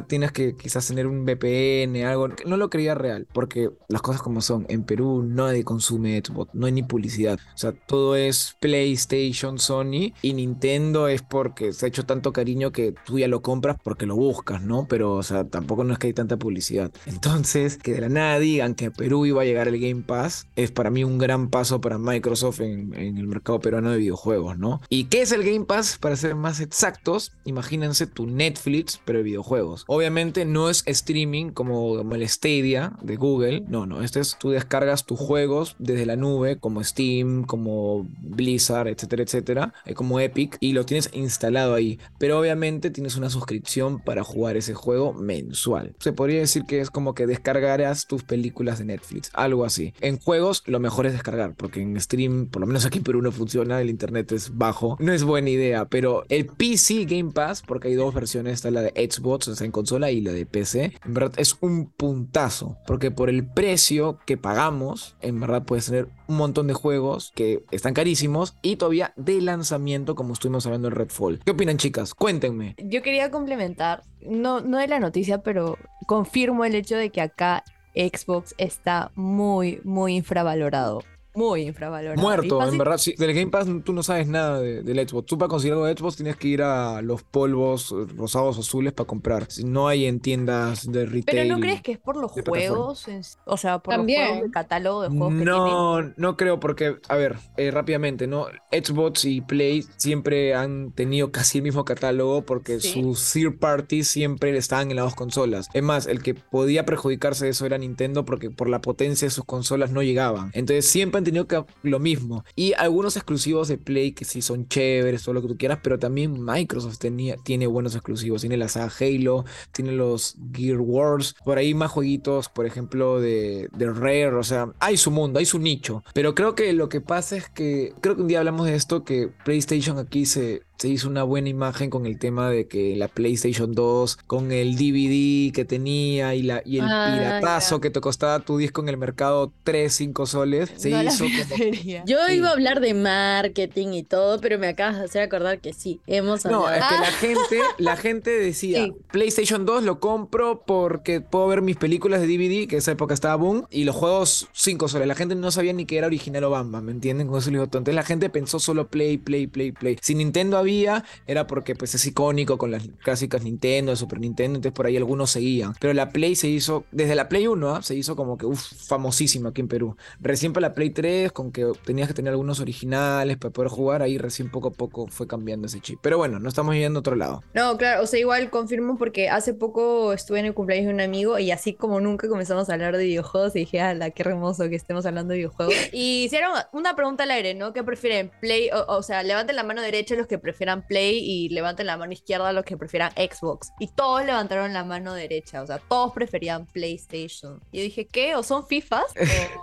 tienes 0.07 0.31
que 0.31 0.55
quizás 0.55 0.85
tener 0.85 1.07
un 1.07 1.25
VPN, 1.25 2.05
algo. 2.05 2.29
No 2.45 2.57
lo 2.57 2.69
creía 2.69 2.93
real, 2.93 3.25
porque 3.33 3.71
las 3.87 4.03
cosas 4.03 4.21
como 4.21 4.41
son, 4.41 4.67
en 4.69 4.83
Perú 4.83 5.23
nadie 5.27 5.63
consume 5.63 6.21
Xbox, 6.23 6.53
no 6.53 6.67
hay 6.67 6.73
ni 6.73 6.83
publicidad. 6.83 7.39
O 7.55 7.57
sea, 7.57 7.71
todo 7.71 8.15
es 8.15 8.55
PlayStation, 8.59 9.57
Sony 9.57 10.13
y 10.21 10.33
Nintendo 10.33 11.07
es 11.07 11.23
porque 11.23 11.73
se 11.73 11.87
ha 11.87 11.89
hecho 11.89 12.05
tanto 12.05 12.31
cariño 12.31 12.71
que 12.71 12.93
tú 13.07 13.17
ya 13.17 13.27
lo 13.27 13.41
compras 13.41 13.77
porque 13.83 14.05
lo 14.05 14.15
buscas, 14.15 14.61
¿no? 14.61 14.85
Pero, 14.87 15.13
o 15.13 15.23
sea, 15.23 15.45
tampoco 15.45 15.83
no 15.83 15.93
es 15.93 15.99
que 15.99 16.07
hay 16.07 16.13
tanta 16.13 16.37
publicidad. 16.37 16.91
Entonces, 17.07 17.77
que 17.77 17.93
de 17.93 18.01
la 18.01 18.09
nada 18.09 18.37
digan 18.37 18.75
que 18.75 18.91
Perú 18.91 19.25
iba 19.25 19.41
a 19.41 19.45
llegar 19.45 19.63
Game 19.79 20.03
Pass 20.05 20.47
es 20.55 20.71
para 20.71 20.89
mí 20.89 21.03
un 21.03 21.17
gran 21.17 21.49
paso 21.49 21.81
para 21.81 21.97
Microsoft 21.97 22.61
en, 22.61 22.93
el 22.93 23.27
mercado 23.27 23.59
peruano 23.59 23.91
de 23.91 23.97
videojuegos, 23.97 24.57
¿no? 24.57 24.81
¿Y 24.89 25.05
qué 25.05 25.21
es 25.21 25.31
el 25.31 25.43
Game 25.43 25.65
Pass? 25.65 25.97
Para 25.99 26.15
ser 26.15 26.35
más 26.35 26.59
exactos, 26.59 27.31
imagínense 27.45 28.07
tu 28.07 28.25
Netflix, 28.25 28.99
pero 29.03 29.19
de 29.19 29.23
videojuegos. 29.23 29.85
Obviamente 29.87 30.45
no 30.45 30.69
es 30.69 30.83
streaming 30.85 31.51
como, 31.51 31.97
como 31.97 32.15
el 32.15 32.27
Stadia 32.27 32.93
de 33.01 33.15
Google, 33.15 33.63
no, 33.67 33.85
no, 33.85 34.01
este 34.01 34.19
es 34.19 34.37
tú 34.39 34.51
descargas 34.51 35.05
tus 35.05 35.19
juegos 35.19 35.75
desde 35.79 36.05
la 36.05 36.15
nube, 36.15 36.57
como 36.57 36.83
Steam, 36.83 37.43
como 37.43 38.07
Blizzard, 38.21 38.87
etcétera, 38.87 39.23
etcétera, 39.23 39.73
eh, 39.85 39.93
como 39.93 40.19
Epic, 40.19 40.57
y 40.59 40.73
lo 40.73 40.85
tienes 40.85 41.09
instalado 41.13 41.73
ahí. 41.73 41.99
Pero 42.17 42.39
obviamente 42.39 42.89
tienes 42.89 43.15
una 43.15 43.29
suscripción 43.29 43.99
para 43.99 44.23
jugar 44.23 44.57
ese 44.57 44.73
juego 44.73 45.13
mensual. 45.13 45.95
Se 45.99 46.13
podría 46.13 46.39
decir 46.39 46.63
que 46.65 46.79
es 46.79 46.89
como 46.89 47.13
que 47.13 47.27
descargarás 47.27 48.07
tus 48.07 48.23
películas 48.23 48.79
de 48.79 48.85
Netflix 48.85 49.31
algo 49.33 49.52
así. 49.65 49.93
En 50.01 50.19
juegos 50.19 50.63
lo 50.65 50.79
mejor 50.79 51.05
es 51.05 51.13
descargar, 51.13 51.53
porque 51.55 51.81
en 51.81 51.99
stream, 52.01 52.47
por 52.47 52.61
lo 52.61 52.67
menos 52.67 52.85
aquí 52.85 52.97
en 52.97 53.03
Perú 53.03 53.21
no 53.21 53.31
funciona, 53.31 53.79
el 53.79 53.89
internet 53.89 54.31
es 54.31 54.57
bajo, 54.57 54.97
no 54.99 55.13
es 55.13 55.23
buena 55.23 55.49
idea, 55.49 55.85
pero 55.85 56.23
el 56.29 56.47
PC 56.47 57.05
Game 57.05 57.31
Pass, 57.31 57.61
porque 57.61 57.89
hay 57.89 57.95
dos 57.95 58.13
versiones, 58.13 58.53
está 58.53 58.71
la 58.71 58.81
de 58.81 59.09
Xbox, 59.09 59.47
o 59.47 59.63
en 59.63 59.71
consola 59.71 60.09
y 60.09 60.21
la 60.21 60.31
de 60.31 60.45
PC, 60.45 60.93
en 61.05 61.13
verdad 61.13 61.33
es 61.37 61.55
un 61.61 61.91
puntazo, 61.91 62.77
porque 62.87 63.11
por 63.11 63.29
el 63.29 63.45
precio 63.45 64.19
que 64.25 64.37
pagamos, 64.37 65.15
en 65.21 65.39
verdad 65.39 65.63
puedes 65.63 65.85
tener 65.85 66.07
un 66.27 66.37
montón 66.37 66.67
de 66.67 66.73
juegos 66.73 67.31
que 67.35 67.63
están 67.71 67.93
carísimos 67.93 68.55
y 68.61 68.77
todavía 68.77 69.13
de 69.15 69.41
lanzamiento, 69.41 70.15
como 70.15 70.33
estuvimos 70.33 70.65
hablando 70.65 70.87
en 70.87 70.95
Redfall. 70.95 71.39
¿Qué 71.45 71.51
opinan, 71.51 71.77
chicas? 71.77 72.13
Cuéntenme. 72.13 72.75
Yo 72.77 73.01
quería 73.01 73.31
complementar, 73.31 74.03
no, 74.21 74.61
no 74.61 74.77
de 74.77 74.87
la 74.87 74.99
noticia, 74.99 75.41
pero 75.43 75.77
confirmo 76.07 76.65
el 76.65 76.75
hecho 76.75 76.95
de 76.95 77.09
que 77.09 77.21
acá 77.21 77.63
Xbox 77.95 78.55
está 78.57 79.11
muy, 79.15 79.79
muy 79.83 80.15
infravalorado 80.15 81.03
muy 81.35 81.61
infravalorado. 81.61 82.21
Muerto, 82.21 82.63
en 82.67 82.77
verdad. 82.77 82.97
Sí, 82.97 83.15
del 83.17 83.33
Game 83.33 83.47
Pass 83.47 83.67
tú 83.83 83.93
no 83.93 84.03
sabes 84.03 84.27
nada 84.27 84.59
de, 84.59 84.83
del 84.83 85.07
Xbox. 85.07 85.25
Tú 85.25 85.37
para 85.37 85.49
conseguir 85.49 85.73
algo 85.73 85.85
de 85.85 85.95
Xbox 85.97 86.15
tienes 86.15 86.35
que 86.35 86.47
ir 86.47 86.61
a 86.61 87.01
los 87.01 87.23
polvos 87.23 87.93
rosados 88.15 88.59
azules 88.59 88.93
para 88.93 89.07
comprar. 89.07 89.47
No 89.65 89.87
hay 89.87 90.05
en 90.05 90.19
tiendas 90.19 90.91
de 90.91 91.05
retail. 91.05 91.23
Pero 91.25 91.55
no 91.55 91.59
crees 91.59 91.81
que 91.81 91.93
es 91.93 91.99
por 91.99 92.17
los 92.17 92.31
juegos, 92.31 93.07
o 93.45 93.57
sea, 93.57 93.79
por 93.79 93.97
los 93.97 94.05
juegos 94.05 94.43
de 94.43 94.51
catálogo 94.51 95.01
de 95.03 95.09
juegos 95.09 95.33
que 95.39 95.45
No, 95.45 96.01
no 96.01 96.37
creo 96.37 96.59
porque, 96.59 96.97
a 97.07 97.15
ver, 97.15 97.37
eh, 97.57 97.71
rápidamente, 97.71 98.27
¿no? 98.27 98.47
Xbox 98.71 99.25
y 99.25 99.41
Play 99.41 99.83
siempre 99.97 100.53
han 100.53 100.91
tenido 100.91 101.31
casi 101.31 101.59
el 101.59 101.63
mismo 101.63 101.85
catálogo 101.85 102.43
porque 102.45 102.79
sus 102.79 103.31
third 103.31 103.57
parties 103.59 104.07
siempre 104.07 104.55
estaban 104.55 104.91
en 104.91 104.97
las 104.97 105.05
dos 105.05 105.15
consolas. 105.15 105.67
Es 105.73 105.83
más, 105.83 106.05
el 106.05 106.21
que 106.21 106.35
podía 106.35 106.85
perjudicarse 106.85 107.45
de 107.45 107.51
eso 107.51 107.65
era 107.65 107.77
Nintendo 107.77 108.25
porque 108.25 108.49
por 108.49 108.69
la 108.69 108.81
potencia 108.81 109.27
de 109.27 109.31
sus 109.31 109.45
consolas 109.45 109.91
no 109.91 110.03
llegaban. 110.03 110.51
Entonces 110.53 110.85
siempre 110.85 111.22
tenido 111.23 111.47
que 111.47 111.63
lo 111.83 111.99
mismo. 111.99 112.43
Y 112.55 112.73
algunos 112.73 113.15
exclusivos 113.15 113.67
de 113.67 113.77
Play 113.77 114.13
que 114.13 114.25
sí 114.25 114.41
son 114.41 114.67
chéveres, 114.67 115.23
todo 115.23 115.33
lo 115.33 115.41
que 115.41 115.47
tú 115.47 115.57
quieras, 115.57 115.79
pero 115.83 115.99
también 115.99 116.43
Microsoft 116.43 116.97
tenía, 116.97 117.35
tiene 117.37 117.67
buenos 117.67 117.95
exclusivos. 117.95 118.41
Tiene 118.41 118.57
la 118.57 118.67
saga 118.67 118.91
Halo, 118.99 119.45
tiene 119.71 119.91
los 119.91 120.35
Gear 120.53 120.79
Wars, 120.79 121.35
por 121.45 121.57
ahí 121.57 121.73
más 121.73 121.91
jueguitos, 121.91 122.49
por 122.49 122.65
ejemplo, 122.65 123.19
de, 123.19 123.69
de 123.75 123.91
Rare. 123.91 124.35
O 124.35 124.43
sea, 124.43 124.71
hay 124.79 124.97
su 124.97 125.11
mundo, 125.11 125.39
hay 125.39 125.45
su 125.45 125.59
nicho. 125.59 126.03
Pero 126.13 126.35
creo 126.35 126.55
que 126.55 126.73
lo 126.73 126.89
que 126.89 127.01
pasa 127.01 127.37
es 127.37 127.49
que, 127.49 127.93
creo 128.01 128.15
que 128.15 128.21
un 128.21 128.27
día 128.27 128.39
hablamos 128.39 128.65
de 128.65 128.75
esto, 128.75 129.03
que 129.03 129.29
PlayStation 129.43 129.97
aquí 129.97 130.25
se, 130.25 130.63
se 130.77 130.89
hizo 130.89 131.07
una 131.07 131.23
buena 131.23 131.49
imagen 131.49 131.89
con 131.89 132.05
el 132.05 132.19
tema 132.19 132.49
de 132.49 132.67
que 132.67 132.95
la 132.97 133.07
PlayStation 133.07 133.73
2, 133.73 134.17
con 134.27 134.51
el 134.51 134.75
DVD 134.75 135.53
que 135.53 135.63
tenía 135.65 136.35
y, 136.35 136.41
la, 136.43 136.61
y 136.65 136.79
el 136.79 136.85
Ah, 136.89 137.13
piratazo 137.15 137.79
que 137.79 137.89
te 137.89 138.01
costaba 138.01 138.39
tu 138.39 138.57
disco 138.57 138.81
en 138.81 138.89
el 138.89 138.97
mercado 138.97 139.51
3, 139.63 139.93
5 139.93 140.25
soles, 140.25 140.71
se 140.75 140.89
No 140.89 141.03
hizo 141.03 141.25
como... 141.25 141.63
Yo 142.05 142.17
Sí. 142.27 142.33
iba 142.35 142.49
a 142.49 142.51
hablar 142.51 142.79
de 142.81 142.93
marketing 142.93 143.89
y 143.93 144.03
todo, 144.03 144.39
pero 144.41 144.59
me 144.59 144.67
acabas 144.67 144.97
de 144.99 145.05
hacer 145.05 145.21
acordar 145.21 145.59
que 145.59 145.73
sí, 145.73 146.01
hemos 146.07 146.43
No, 146.45 146.65
hablado. 146.67 146.75
es 146.75 146.85
que 146.85 146.99
la 147.01 147.11
gente, 147.11 147.59
la 147.77 147.95
gente 147.97 148.29
decía, 148.31 148.85
Sí. 148.85 148.93
PlayStation 149.11 149.65
2 149.65 149.83
lo 149.83 149.99
compro 149.99 150.63
porque 150.65 151.21
puedo 151.21 151.47
ver 151.47 151.61
mis 151.61 151.77
películas 151.77 152.19
de 152.21 152.27
DVD, 152.27 152.67
que 152.67 152.77
esa 152.77 152.91
época 152.91 153.13
estaba 153.13 153.35
boom, 153.35 153.65
y 153.69 153.83
los 153.85 153.95
juegos 153.95 154.47
5 154.53 154.87
soles. 154.87 155.07
La 155.07 155.15
gente 155.15 155.35
no 155.35 155.51
sabía 155.51 155.71
ni 155.73 155.85
que 155.85 155.97
era 155.97 156.07
original 156.07 156.43
Obama, 156.43 156.81
¿me 156.81 156.91
entienden? 156.91 157.27
Con 157.27 157.37
eso 157.39 157.49
le 157.49 157.53
digo. 157.57 157.63
Entonces 157.65 157.93
la 157.95 158.03
gente 158.03 158.29
pensó 158.29 158.59
solo 158.59 158.87
Play, 158.87 159.17
Play, 159.17 159.47
Play, 159.47 159.71
Play. 159.71 159.97
Si 160.01 160.15
Nintendo 160.15 160.57
había, 160.63 161.03
era 161.27 161.47
porque 161.47 161.75
pues 161.75 161.95
es 161.95 162.05
icónico 162.05 162.57
con 162.57 162.71
las 162.71 162.87
clásicas 163.03 163.43
Nintendo, 163.43 163.95
Super 163.95 164.19
Nintendo, 164.19 164.57
entonces 164.57 164.75
por 164.75 164.85
ahí 164.85 164.97
algunos 164.97 165.31
seguían. 165.31 165.73
Pero 165.79 165.93
la 165.93 166.09
Play 166.09 166.35
se 166.35 166.47
hizo, 166.47 166.85
desde 166.91 167.15
la 167.15 167.29
Play 167.29 167.47
1, 167.47 167.75
¿ah? 167.75 167.81
se 167.81 167.95
hizo 167.95 168.15
como 168.15 168.37
que, 168.37 168.45
uff, 168.45 168.61
famosísima 168.87 169.49
aquí 169.49 169.61
en 169.61 169.67
Perú. 169.67 169.95
Recién 170.19 170.53
para 170.53 170.69
la 170.69 170.73
Play 170.73 170.89
3, 170.89 171.31
con 171.31 171.51
que 171.51 171.71
tenías 171.85 172.07
que 172.07 172.13
tener 172.13 172.31
algunos 172.31 172.59
originales 172.59 173.37
para 173.37 173.51
poder 173.51 173.69
jugar, 173.69 174.01
ahí 174.01 174.17
recién 174.17 174.49
poco 174.49 174.69
a 174.69 174.71
poco 174.71 175.07
fue 175.07 175.27
cambiando 175.27 175.67
ese 175.67 175.79
chip. 175.79 175.99
Pero 176.01 176.17
bueno, 176.17 176.39
no 176.39 176.49
estamos 176.49 176.75
yendo 176.75 176.99
a 176.99 177.01
otro 177.01 177.15
lado. 177.15 177.43
No, 177.53 177.77
claro, 177.77 178.03
o 178.03 178.07
sea, 178.07 178.19
igual 178.19 178.49
confirmo 178.49 178.97
porque 178.97 179.29
hace 179.29 179.53
poco 179.53 180.13
estuve 180.13 180.39
en 180.39 180.45
el 180.45 180.53
cumpleaños 180.53 180.87
de 180.87 180.93
un 180.93 181.01
amigo 181.01 181.39
y 181.39 181.51
así 181.51 181.73
como 181.73 181.99
nunca 181.99 182.27
comenzamos 182.27 182.69
a 182.69 182.73
hablar 182.73 182.97
de 182.97 183.05
videojuegos 183.05 183.55
y 183.55 183.59
dije, 183.59 183.81
ala, 183.81 184.11
qué 184.11 184.23
hermoso 184.23 184.69
que 184.69 184.75
estemos 184.75 185.05
hablando 185.05 185.31
de 185.31 185.37
videojuegos. 185.39 185.73
Y 185.93 186.23
hicieron 186.23 186.51
una 186.71 186.95
pregunta 186.95 187.23
al 187.23 187.31
aire, 187.31 187.53
¿no? 187.53 187.71
¿Qué 187.71 187.83
prefieren? 187.83 188.31
Play, 188.39 188.69
o, 188.71 188.97
o 188.97 189.03
sea, 189.03 189.21
levanten 189.21 189.55
la 189.55 189.63
mano 189.63 189.81
derecha 189.81 190.15
los 190.15 190.27
que 190.27 190.39
prefieran 190.53 190.85
Play 190.85 191.17
y 191.17 191.49
levanten 191.49 191.87
la 191.87 191.97
mano 191.97 192.13
izquierda 192.13 192.53
los 192.53 192.63
que 192.63 192.77
prefieran 192.77 193.11
Xbox. 193.13 193.71
Y 193.79 193.87
todos 193.87 194.23
levantaron 194.23 194.71
la 194.71 194.83
mano 194.83 195.13
derecha, 195.13 195.63
o 195.63 195.67
sea, 195.67 195.79
todos 195.79 196.13
preferían 196.13 196.67
PlayStation. 196.67 197.59
Y 197.71 197.79
yo 197.79 197.83
dije, 197.83 198.05
¿qué? 198.05 198.35
¿O 198.35 198.43
son 198.43 198.67
FIFAs? 198.67 199.13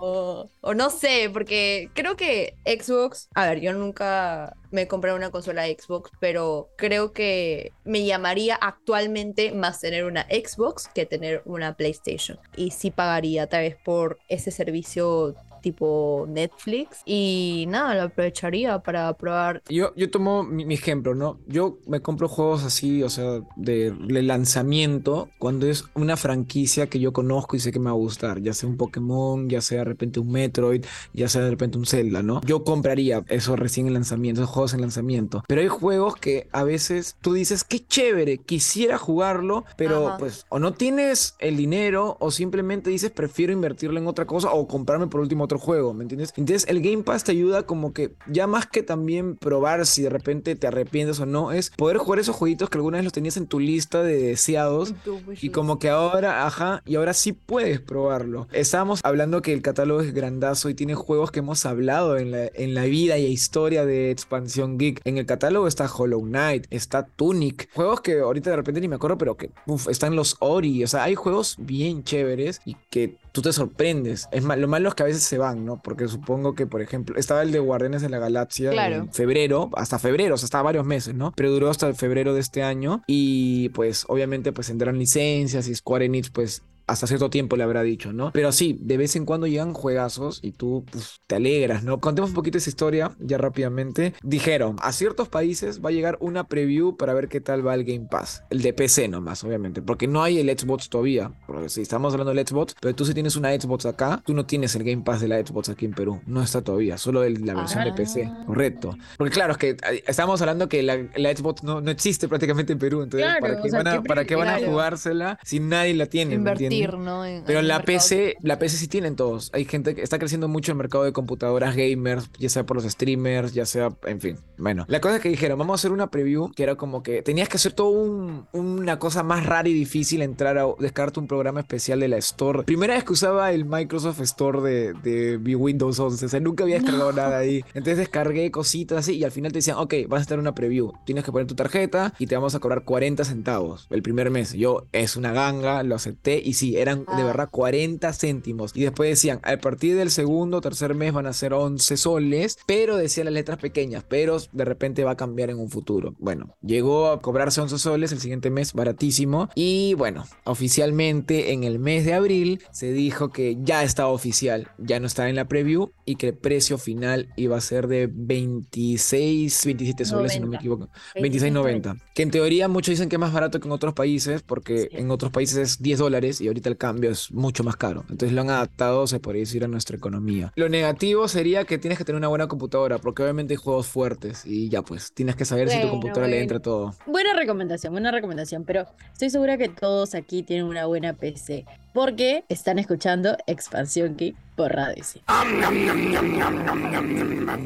O, 0.00 0.48
o 0.60 0.74
no 0.74 0.90
sé, 0.90 1.30
porque 1.32 1.90
creo 1.94 2.16
que 2.16 2.54
Xbox, 2.64 3.28
a 3.34 3.46
ver, 3.46 3.60
yo 3.60 3.72
nunca 3.72 4.56
me 4.70 4.88
compré 4.88 5.12
una 5.12 5.30
consola 5.30 5.66
Xbox, 5.66 6.10
pero 6.20 6.70
creo 6.76 7.12
que 7.12 7.72
me 7.84 8.04
llamaría 8.04 8.56
actualmente 8.56 9.52
más 9.52 9.80
tener 9.80 10.04
una 10.04 10.26
Xbox 10.30 10.88
que 10.88 11.06
tener 11.06 11.42
una 11.44 11.76
PlayStation. 11.76 12.38
Y 12.56 12.70
sí 12.70 12.90
pagaría 12.90 13.46
tal 13.48 13.62
vez 13.62 13.76
por 13.84 14.18
ese 14.28 14.50
servicio 14.50 15.34
tipo 15.60 16.26
Netflix 16.28 17.02
y 17.04 17.66
nada, 17.68 17.94
lo 17.94 18.02
aprovecharía 18.02 18.78
para 18.80 19.12
probar. 19.14 19.62
Yo, 19.68 19.94
yo 19.96 20.10
tomo 20.10 20.42
mi, 20.42 20.64
mi 20.64 20.74
ejemplo, 20.74 21.14
¿no? 21.14 21.38
Yo 21.46 21.78
me 21.86 22.00
compro 22.00 22.28
juegos 22.28 22.64
así, 22.64 23.02
o 23.02 23.08
sea, 23.08 23.40
de, 23.56 23.90
de 23.92 24.22
lanzamiento, 24.22 25.28
cuando 25.38 25.66
es 25.66 25.84
una 25.94 26.16
franquicia 26.16 26.88
que 26.88 27.00
yo 27.00 27.12
conozco 27.12 27.56
y 27.56 27.60
sé 27.60 27.72
que 27.72 27.78
me 27.78 27.86
va 27.86 27.90
a 27.90 27.94
gustar, 27.94 28.40
ya 28.40 28.52
sea 28.52 28.68
un 28.68 28.76
Pokémon, 28.76 29.48
ya 29.48 29.60
sea 29.60 29.78
de 29.78 29.84
repente 29.84 30.20
un 30.20 30.30
Metroid, 30.30 30.84
ya 31.12 31.28
sea 31.28 31.42
de 31.42 31.50
repente 31.50 31.78
un 31.78 31.86
Zelda, 31.86 32.22
¿no? 32.22 32.40
Yo 32.44 32.64
compraría 32.64 33.24
eso 33.28 33.56
recién 33.56 33.86
en 33.86 33.94
lanzamiento, 33.94 34.42
esos 34.42 34.52
juegos 34.52 34.74
en 34.74 34.80
lanzamiento. 34.80 35.42
Pero 35.46 35.60
hay 35.60 35.68
juegos 35.68 36.16
que 36.16 36.48
a 36.52 36.64
veces 36.64 37.16
tú 37.20 37.34
dices, 37.34 37.64
qué 37.64 37.84
chévere, 37.84 38.38
quisiera 38.38 38.98
jugarlo, 38.98 39.64
pero 39.76 40.08
Ajá. 40.08 40.18
pues 40.18 40.46
o 40.48 40.58
no 40.58 40.72
tienes 40.72 41.34
el 41.38 41.56
dinero 41.56 42.16
o 42.20 42.30
simplemente 42.30 42.90
dices, 42.90 43.10
prefiero 43.10 43.52
invertirlo 43.52 43.98
en 43.98 44.06
otra 44.06 44.26
cosa 44.26 44.52
o 44.52 44.66
comprarme 44.66 45.06
por 45.06 45.20
último 45.20 45.48
otro 45.50 45.58
juego, 45.58 45.92
¿me 45.92 46.04
entiendes? 46.04 46.32
Entonces 46.36 46.68
el 46.68 46.80
Game 46.80 47.02
Pass 47.02 47.24
te 47.24 47.32
ayuda 47.32 47.64
como 47.64 47.92
que 47.92 48.14
ya 48.28 48.46
más 48.46 48.66
que 48.66 48.84
también 48.84 49.36
probar 49.36 49.84
si 49.84 50.02
de 50.02 50.08
repente 50.08 50.54
te 50.54 50.68
arrepientes 50.68 51.18
o 51.18 51.26
no, 51.26 51.50
es 51.50 51.70
poder 51.70 51.98
jugar 51.98 52.20
esos 52.20 52.36
jueguitos 52.36 52.70
que 52.70 52.78
alguna 52.78 52.98
vez 52.98 53.04
los 53.04 53.12
tenías 53.12 53.36
en 53.36 53.46
tu 53.46 53.58
lista 53.58 54.04
de 54.04 54.16
deseados 54.16 54.94
y 55.40 55.50
como 55.50 55.80
que 55.80 55.88
ahora, 55.88 56.46
ajá, 56.46 56.82
y 56.86 56.94
ahora 56.94 57.14
sí 57.14 57.32
puedes 57.32 57.80
probarlo. 57.80 58.46
Estábamos 58.52 59.00
hablando 59.02 59.42
que 59.42 59.52
el 59.52 59.62
catálogo 59.62 60.02
es 60.02 60.14
grandazo 60.14 60.68
y 60.68 60.74
tiene 60.74 60.94
juegos 60.94 61.32
que 61.32 61.40
hemos 61.40 61.66
hablado 61.66 62.16
en 62.16 62.30
la, 62.30 62.46
en 62.54 62.74
la 62.74 62.84
vida 62.84 63.18
y 63.18 63.26
historia 63.26 63.84
de 63.84 64.12
Expansión 64.12 64.78
Geek. 64.78 65.00
En 65.04 65.18
el 65.18 65.26
catálogo 65.26 65.66
está 65.66 65.90
Hollow 65.92 66.22
Knight, 66.22 66.66
está 66.70 67.06
Tunic, 67.06 67.68
juegos 67.74 68.02
que 68.02 68.20
ahorita 68.20 68.50
de 68.50 68.56
repente 68.56 68.80
ni 68.80 68.88
me 68.88 68.96
acuerdo, 68.96 69.18
pero 69.18 69.36
que 69.36 69.50
uf, 69.66 69.88
están 69.88 70.14
los 70.14 70.36
Ori, 70.38 70.84
o 70.84 70.86
sea, 70.86 71.02
hay 71.02 71.16
juegos 71.16 71.56
bien 71.58 72.04
chéveres 72.04 72.60
y 72.64 72.76
que 72.90 73.16
tú 73.32 73.42
te 73.42 73.52
sorprendes. 73.52 74.28
Es 74.32 74.42
mal, 74.42 74.60
lo 74.60 74.68
malo 74.68 74.88
es 74.88 74.94
que 74.94 75.02
a 75.02 75.06
veces 75.06 75.22
se 75.22 75.38
van, 75.38 75.64
¿no? 75.64 75.80
Porque 75.82 76.08
supongo 76.08 76.54
que, 76.54 76.66
por 76.66 76.82
ejemplo, 76.82 77.16
estaba 77.16 77.42
el 77.42 77.52
de 77.52 77.58
Guardianes 77.58 78.02
de 78.02 78.08
la 78.08 78.18
Galaxia 78.18 78.70
Claro. 78.70 78.96
en 78.96 79.12
febrero, 79.12 79.70
hasta 79.76 79.98
febrero, 79.98 80.34
o 80.34 80.38
sea, 80.38 80.46
hasta 80.46 80.62
varios 80.62 80.84
meses, 80.84 81.14
¿no? 81.14 81.32
Pero 81.36 81.50
duró 81.50 81.70
hasta 81.70 81.92
febrero 81.94 82.34
de 82.34 82.40
este 82.40 82.62
año 82.62 83.02
y 83.06 83.68
pues 83.70 84.04
obviamente 84.08 84.52
pues 84.52 84.66
tendrán 84.68 84.98
licencias 84.98 85.68
y 85.68 85.74
Square 85.74 86.04
Enix 86.06 86.30
pues 86.30 86.62
hasta 86.90 87.06
cierto 87.06 87.30
tiempo 87.30 87.56
le 87.56 87.62
habrá 87.64 87.82
dicho, 87.82 88.12
¿no? 88.12 88.30
Pero 88.32 88.52
sí, 88.52 88.76
de 88.80 88.96
vez 88.96 89.16
en 89.16 89.24
cuando 89.24 89.46
llegan 89.46 89.72
juegazos 89.72 90.40
y 90.42 90.52
tú 90.52 90.84
pues, 90.90 91.20
te 91.26 91.36
alegras, 91.36 91.84
¿no? 91.84 92.00
Contemos 92.00 92.30
un 92.30 92.34
poquito 92.34 92.58
esa 92.58 92.70
historia 92.70 93.12
ya 93.18 93.38
rápidamente. 93.38 94.14
Dijeron, 94.22 94.76
a 94.80 94.92
ciertos 94.92 95.28
países 95.28 95.80
va 95.84 95.88
a 95.90 95.92
llegar 95.92 96.16
una 96.20 96.44
preview 96.48 96.96
para 96.96 97.14
ver 97.14 97.28
qué 97.28 97.40
tal 97.40 97.66
va 97.66 97.74
el 97.74 97.84
Game 97.84 98.06
Pass. 98.10 98.42
El 98.50 98.62
de 98.62 98.72
PC 98.72 99.08
nomás, 99.08 99.42
obviamente, 99.44 99.82
porque 99.82 100.06
no 100.06 100.22
hay 100.22 100.38
el 100.38 100.48
Xbox 100.58 100.88
todavía. 100.88 101.32
Porque 101.46 101.68
si 101.68 101.80
estamos 101.82 102.12
hablando 102.12 102.34
del 102.34 102.46
Xbox, 102.46 102.74
pero 102.80 102.94
tú 102.94 103.04
si 103.04 103.14
tienes 103.14 103.36
una 103.36 103.50
Xbox 103.52 103.86
acá, 103.86 104.22
tú 104.24 104.34
no 104.34 104.46
tienes 104.46 104.74
el 104.74 104.84
Game 104.84 105.02
Pass 105.02 105.20
de 105.20 105.28
la 105.28 105.44
Xbox 105.44 105.68
aquí 105.68 105.86
en 105.86 105.92
Perú. 105.92 106.20
No 106.26 106.42
está 106.42 106.62
todavía, 106.62 106.98
solo 106.98 107.24
el- 107.24 107.44
la 107.46 107.54
versión 107.54 107.84
de 107.84 107.92
PC. 107.92 108.30
Correcto. 108.46 108.96
Porque 109.16 109.32
claro, 109.32 109.52
es 109.52 109.58
que 109.58 109.76
estamos 110.06 110.40
hablando 110.40 110.68
que 110.68 110.82
la, 110.82 110.96
la 111.16 111.34
Xbox 111.34 111.62
no, 111.62 111.80
no 111.80 111.90
existe 111.90 112.28
prácticamente 112.28 112.72
en 112.72 112.78
Perú. 112.78 113.02
Entonces, 113.02 113.28
Claro, 113.28 113.40
¿para 113.40 113.62
qué 113.62 113.68
o 113.68 113.70
sea, 113.70 113.82
van 113.82 113.88
a, 113.88 114.02
para 114.02 114.24
qué 114.24 114.34
van 114.34 114.48
a 114.48 114.58
jugársela 114.66 115.38
si 115.44 115.60
nadie 115.60 115.94
la 115.94 116.06
tiene? 116.06 116.38
¿me 116.38 116.50
entiendes? 116.52 116.79
Invertir, 116.82 116.98
¿no? 117.00 117.24
En- 117.24 117.44
Pero 117.44 117.60
en 117.60 117.68
la. 117.68 117.82
PC, 117.82 118.36
la 118.42 118.58
PC 118.58 118.76
sí 118.76 118.88
tienen 118.88 119.16
todos. 119.16 119.50
Hay 119.52 119.64
gente 119.64 119.94
que 119.94 120.02
está 120.02 120.18
creciendo 120.18 120.48
mucho 120.48 120.72
el 120.72 120.78
mercado 120.78 121.04
de 121.04 121.12
computadoras 121.12 121.74
gamers, 121.76 122.30
ya 122.38 122.48
sea 122.48 122.64
por 122.66 122.76
los 122.76 122.84
streamers, 122.90 123.52
ya 123.54 123.66
sea, 123.66 123.88
en 124.04 124.20
fin. 124.20 124.36
Bueno, 124.58 124.84
la 124.88 125.00
cosa 125.00 125.16
es 125.16 125.22
que 125.22 125.28
dijeron, 125.28 125.58
vamos 125.58 125.74
a 125.74 125.78
hacer 125.80 125.92
una 125.92 126.10
preview 126.10 126.50
que 126.52 126.62
era 126.62 126.76
como 126.76 127.02
que 127.02 127.22
tenías 127.22 127.48
que 127.48 127.56
hacer 127.56 127.72
todo 127.72 127.88
un- 127.90 128.46
una 128.52 128.98
cosa 128.98 129.22
más 129.22 129.46
rara 129.46 129.68
y 129.68 129.72
difícil 129.72 130.22
entrar 130.22 130.58
a 130.58 130.66
descargarte 130.78 131.20
un 131.20 131.26
programa 131.26 131.60
especial 131.60 132.00
de 132.00 132.08
la 132.08 132.16
Store. 132.18 132.62
Primera 132.64 132.94
vez 132.94 133.04
que 133.04 133.12
usaba 133.12 133.52
el 133.52 133.64
Microsoft 133.64 134.20
Store 134.20 134.60
de, 134.60 134.92
de 134.94 135.36
Windows 135.56 135.98
11, 135.98 136.26
o 136.26 136.28
sea, 136.28 136.40
nunca 136.40 136.64
había 136.64 136.76
descargado 136.76 137.12
nada 137.12 137.38
ahí. 137.38 137.64
Entonces 137.74 137.98
descargué 137.98 138.50
cositas 138.50 138.98
así 138.98 139.16
y 139.16 139.24
al 139.24 139.30
final 139.32 139.52
te 139.52 139.58
decían, 139.58 139.76
ok, 139.78 139.94
vas 140.08 140.18
a 140.18 140.22
estar 140.22 140.36
en 140.36 140.40
una 140.40 140.54
preview. 140.54 140.92
Tienes 141.06 141.24
que 141.24 141.32
poner 141.32 141.46
tu 141.46 141.54
tarjeta 141.54 142.12
y 142.18 142.26
te 142.26 142.34
vamos 142.34 142.54
a 142.54 142.58
cobrar 142.60 142.84
40 142.84 143.24
centavos 143.24 143.86
el 143.90 144.02
primer 144.02 144.30
mes. 144.30 144.52
Yo, 144.52 144.86
es 144.92 145.16
una 145.16 145.32
ganga, 145.32 145.82
lo 145.82 145.94
acepté 145.94 146.40
y 146.44 146.52
sí, 146.60 146.76
eran 146.76 147.00
de 147.00 147.04
Ah. 147.08 147.24
verdad 147.24 147.48
40 147.50 148.12
céntimos. 148.12 148.72
Y 148.76 148.82
después 148.82 149.10
decían, 149.10 149.40
a 149.42 149.56
partir 149.56 149.96
del 149.96 150.10
segundo 150.10 150.58
o 150.58 150.60
tercer 150.60 150.94
mes 150.94 151.12
van 151.12 151.26
a 151.26 151.32
ser 151.32 151.52
11 151.54 151.96
soles, 151.96 152.58
pero 152.66 152.96
decían 152.96 153.24
las 153.26 153.34
letras 153.34 153.58
pequeñas, 153.58 154.04
pero 154.08 154.36
de 154.52 154.64
repente 154.64 155.04
va 155.04 155.12
a 155.12 155.16
cambiar 155.16 155.50
en 155.50 155.58
un 155.58 155.70
futuro. 155.70 156.14
Bueno, 156.18 156.56
llegó 156.62 157.08
a 157.08 157.20
cobrarse 157.20 157.60
11 157.60 157.78
soles 157.78 158.12
el 158.12 158.20
siguiente 158.20 158.50
mes, 158.50 158.72
baratísimo. 158.72 159.48
Y 159.54 159.94
bueno, 159.94 160.24
oficialmente 160.44 161.52
en 161.52 161.64
el 161.64 161.78
mes 161.78 162.04
de 162.04 162.14
abril 162.14 162.62
se 162.70 162.92
dijo 162.92 163.30
que 163.30 163.56
ya 163.62 163.82
estaba 163.82 164.10
oficial, 164.10 164.68
ya 164.78 165.00
no 165.00 165.06
estaba 165.06 165.28
en 165.28 165.36
la 165.36 165.48
preview 165.48 165.90
y 166.04 166.16
que 166.16 166.28
el 166.28 166.34
precio 166.34 166.78
final 166.78 167.28
iba 167.36 167.56
a 167.56 167.60
ser 167.60 167.88
de 167.88 168.08
26, 168.12 169.64
27 169.64 170.04
soles, 170.04 170.32
si 170.32 170.40
no 170.40 170.46
me 170.46 170.56
90. 170.56 170.58
equivoco. 170.60 170.88
26.90. 171.16 171.96
Que 172.14 172.22
en 172.22 172.30
teoría 172.30 172.68
muchos 172.68 172.92
dicen 172.92 173.08
que 173.08 173.16
es 173.16 173.20
más 173.20 173.32
barato 173.32 173.60
que 173.60 173.66
en 173.68 173.72
otros 173.72 173.94
países, 173.94 174.42
porque 174.42 174.88
Sí. 174.90 174.96
en 174.96 175.10
otros 175.10 175.30
países 175.32 175.56
es 175.56 175.82
10 175.82 175.98
dólares 175.98 176.40
y 176.40 176.48
ahorita 176.50 176.68
el 176.68 176.76
cambio 176.76 177.10
es 177.10 177.32
mucho 177.32 177.64
más 177.64 177.76
caro. 177.76 178.04
Entonces 178.10 178.32
lo 178.32 178.42
han 178.42 178.50
adaptado, 178.50 179.06
se 179.06 179.20
podría 179.20 179.40
decir, 179.40 179.64
a 179.64 179.68
nuestra 179.68 179.96
economía. 179.96 180.52
Lo 180.56 180.68
negativo 180.68 181.26
sería 181.28 181.64
que 181.64 181.78
tienes 181.78 181.98
que 181.98 182.04
tener 182.04 182.18
una 182.18 182.28
buena 182.28 182.46
computadora, 182.48 182.98
porque 182.98 183.22
obviamente 183.22 183.54
hay 183.54 183.58
juegos 183.58 183.86
fuertes 183.86 184.44
y 184.44 184.68
ya 184.68 184.82
pues, 184.82 185.12
tienes 185.12 185.36
que 185.36 185.44
saber 185.44 185.68
si 185.68 185.76
tu 185.76 185.80
Bueno, 185.82 185.92
computadora 185.92 186.28
le 186.28 186.40
entra 186.42 186.60
todo. 186.60 186.94
Buena 187.06 187.34
recomendación, 187.34 187.92
buena 187.92 188.10
recomendación, 188.10 188.64
pero 188.64 188.86
estoy 189.12 189.30
segura 189.30 189.56
que 189.56 189.68
todos 189.68 190.14
aquí 190.14 190.42
tienen 190.42 190.66
una 190.66 190.86
buena 190.86 191.12
PC 191.14 191.64
porque 191.92 192.44
están 192.48 192.78
escuchando 192.78 193.36
Expansión 193.46 194.16
Geek 194.16 194.36
por 194.56 194.72
Radio 194.72 195.02
Sí. 195.02 195.22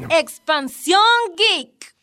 Expansión 0.09 0.99
Geek. 1.37 1.95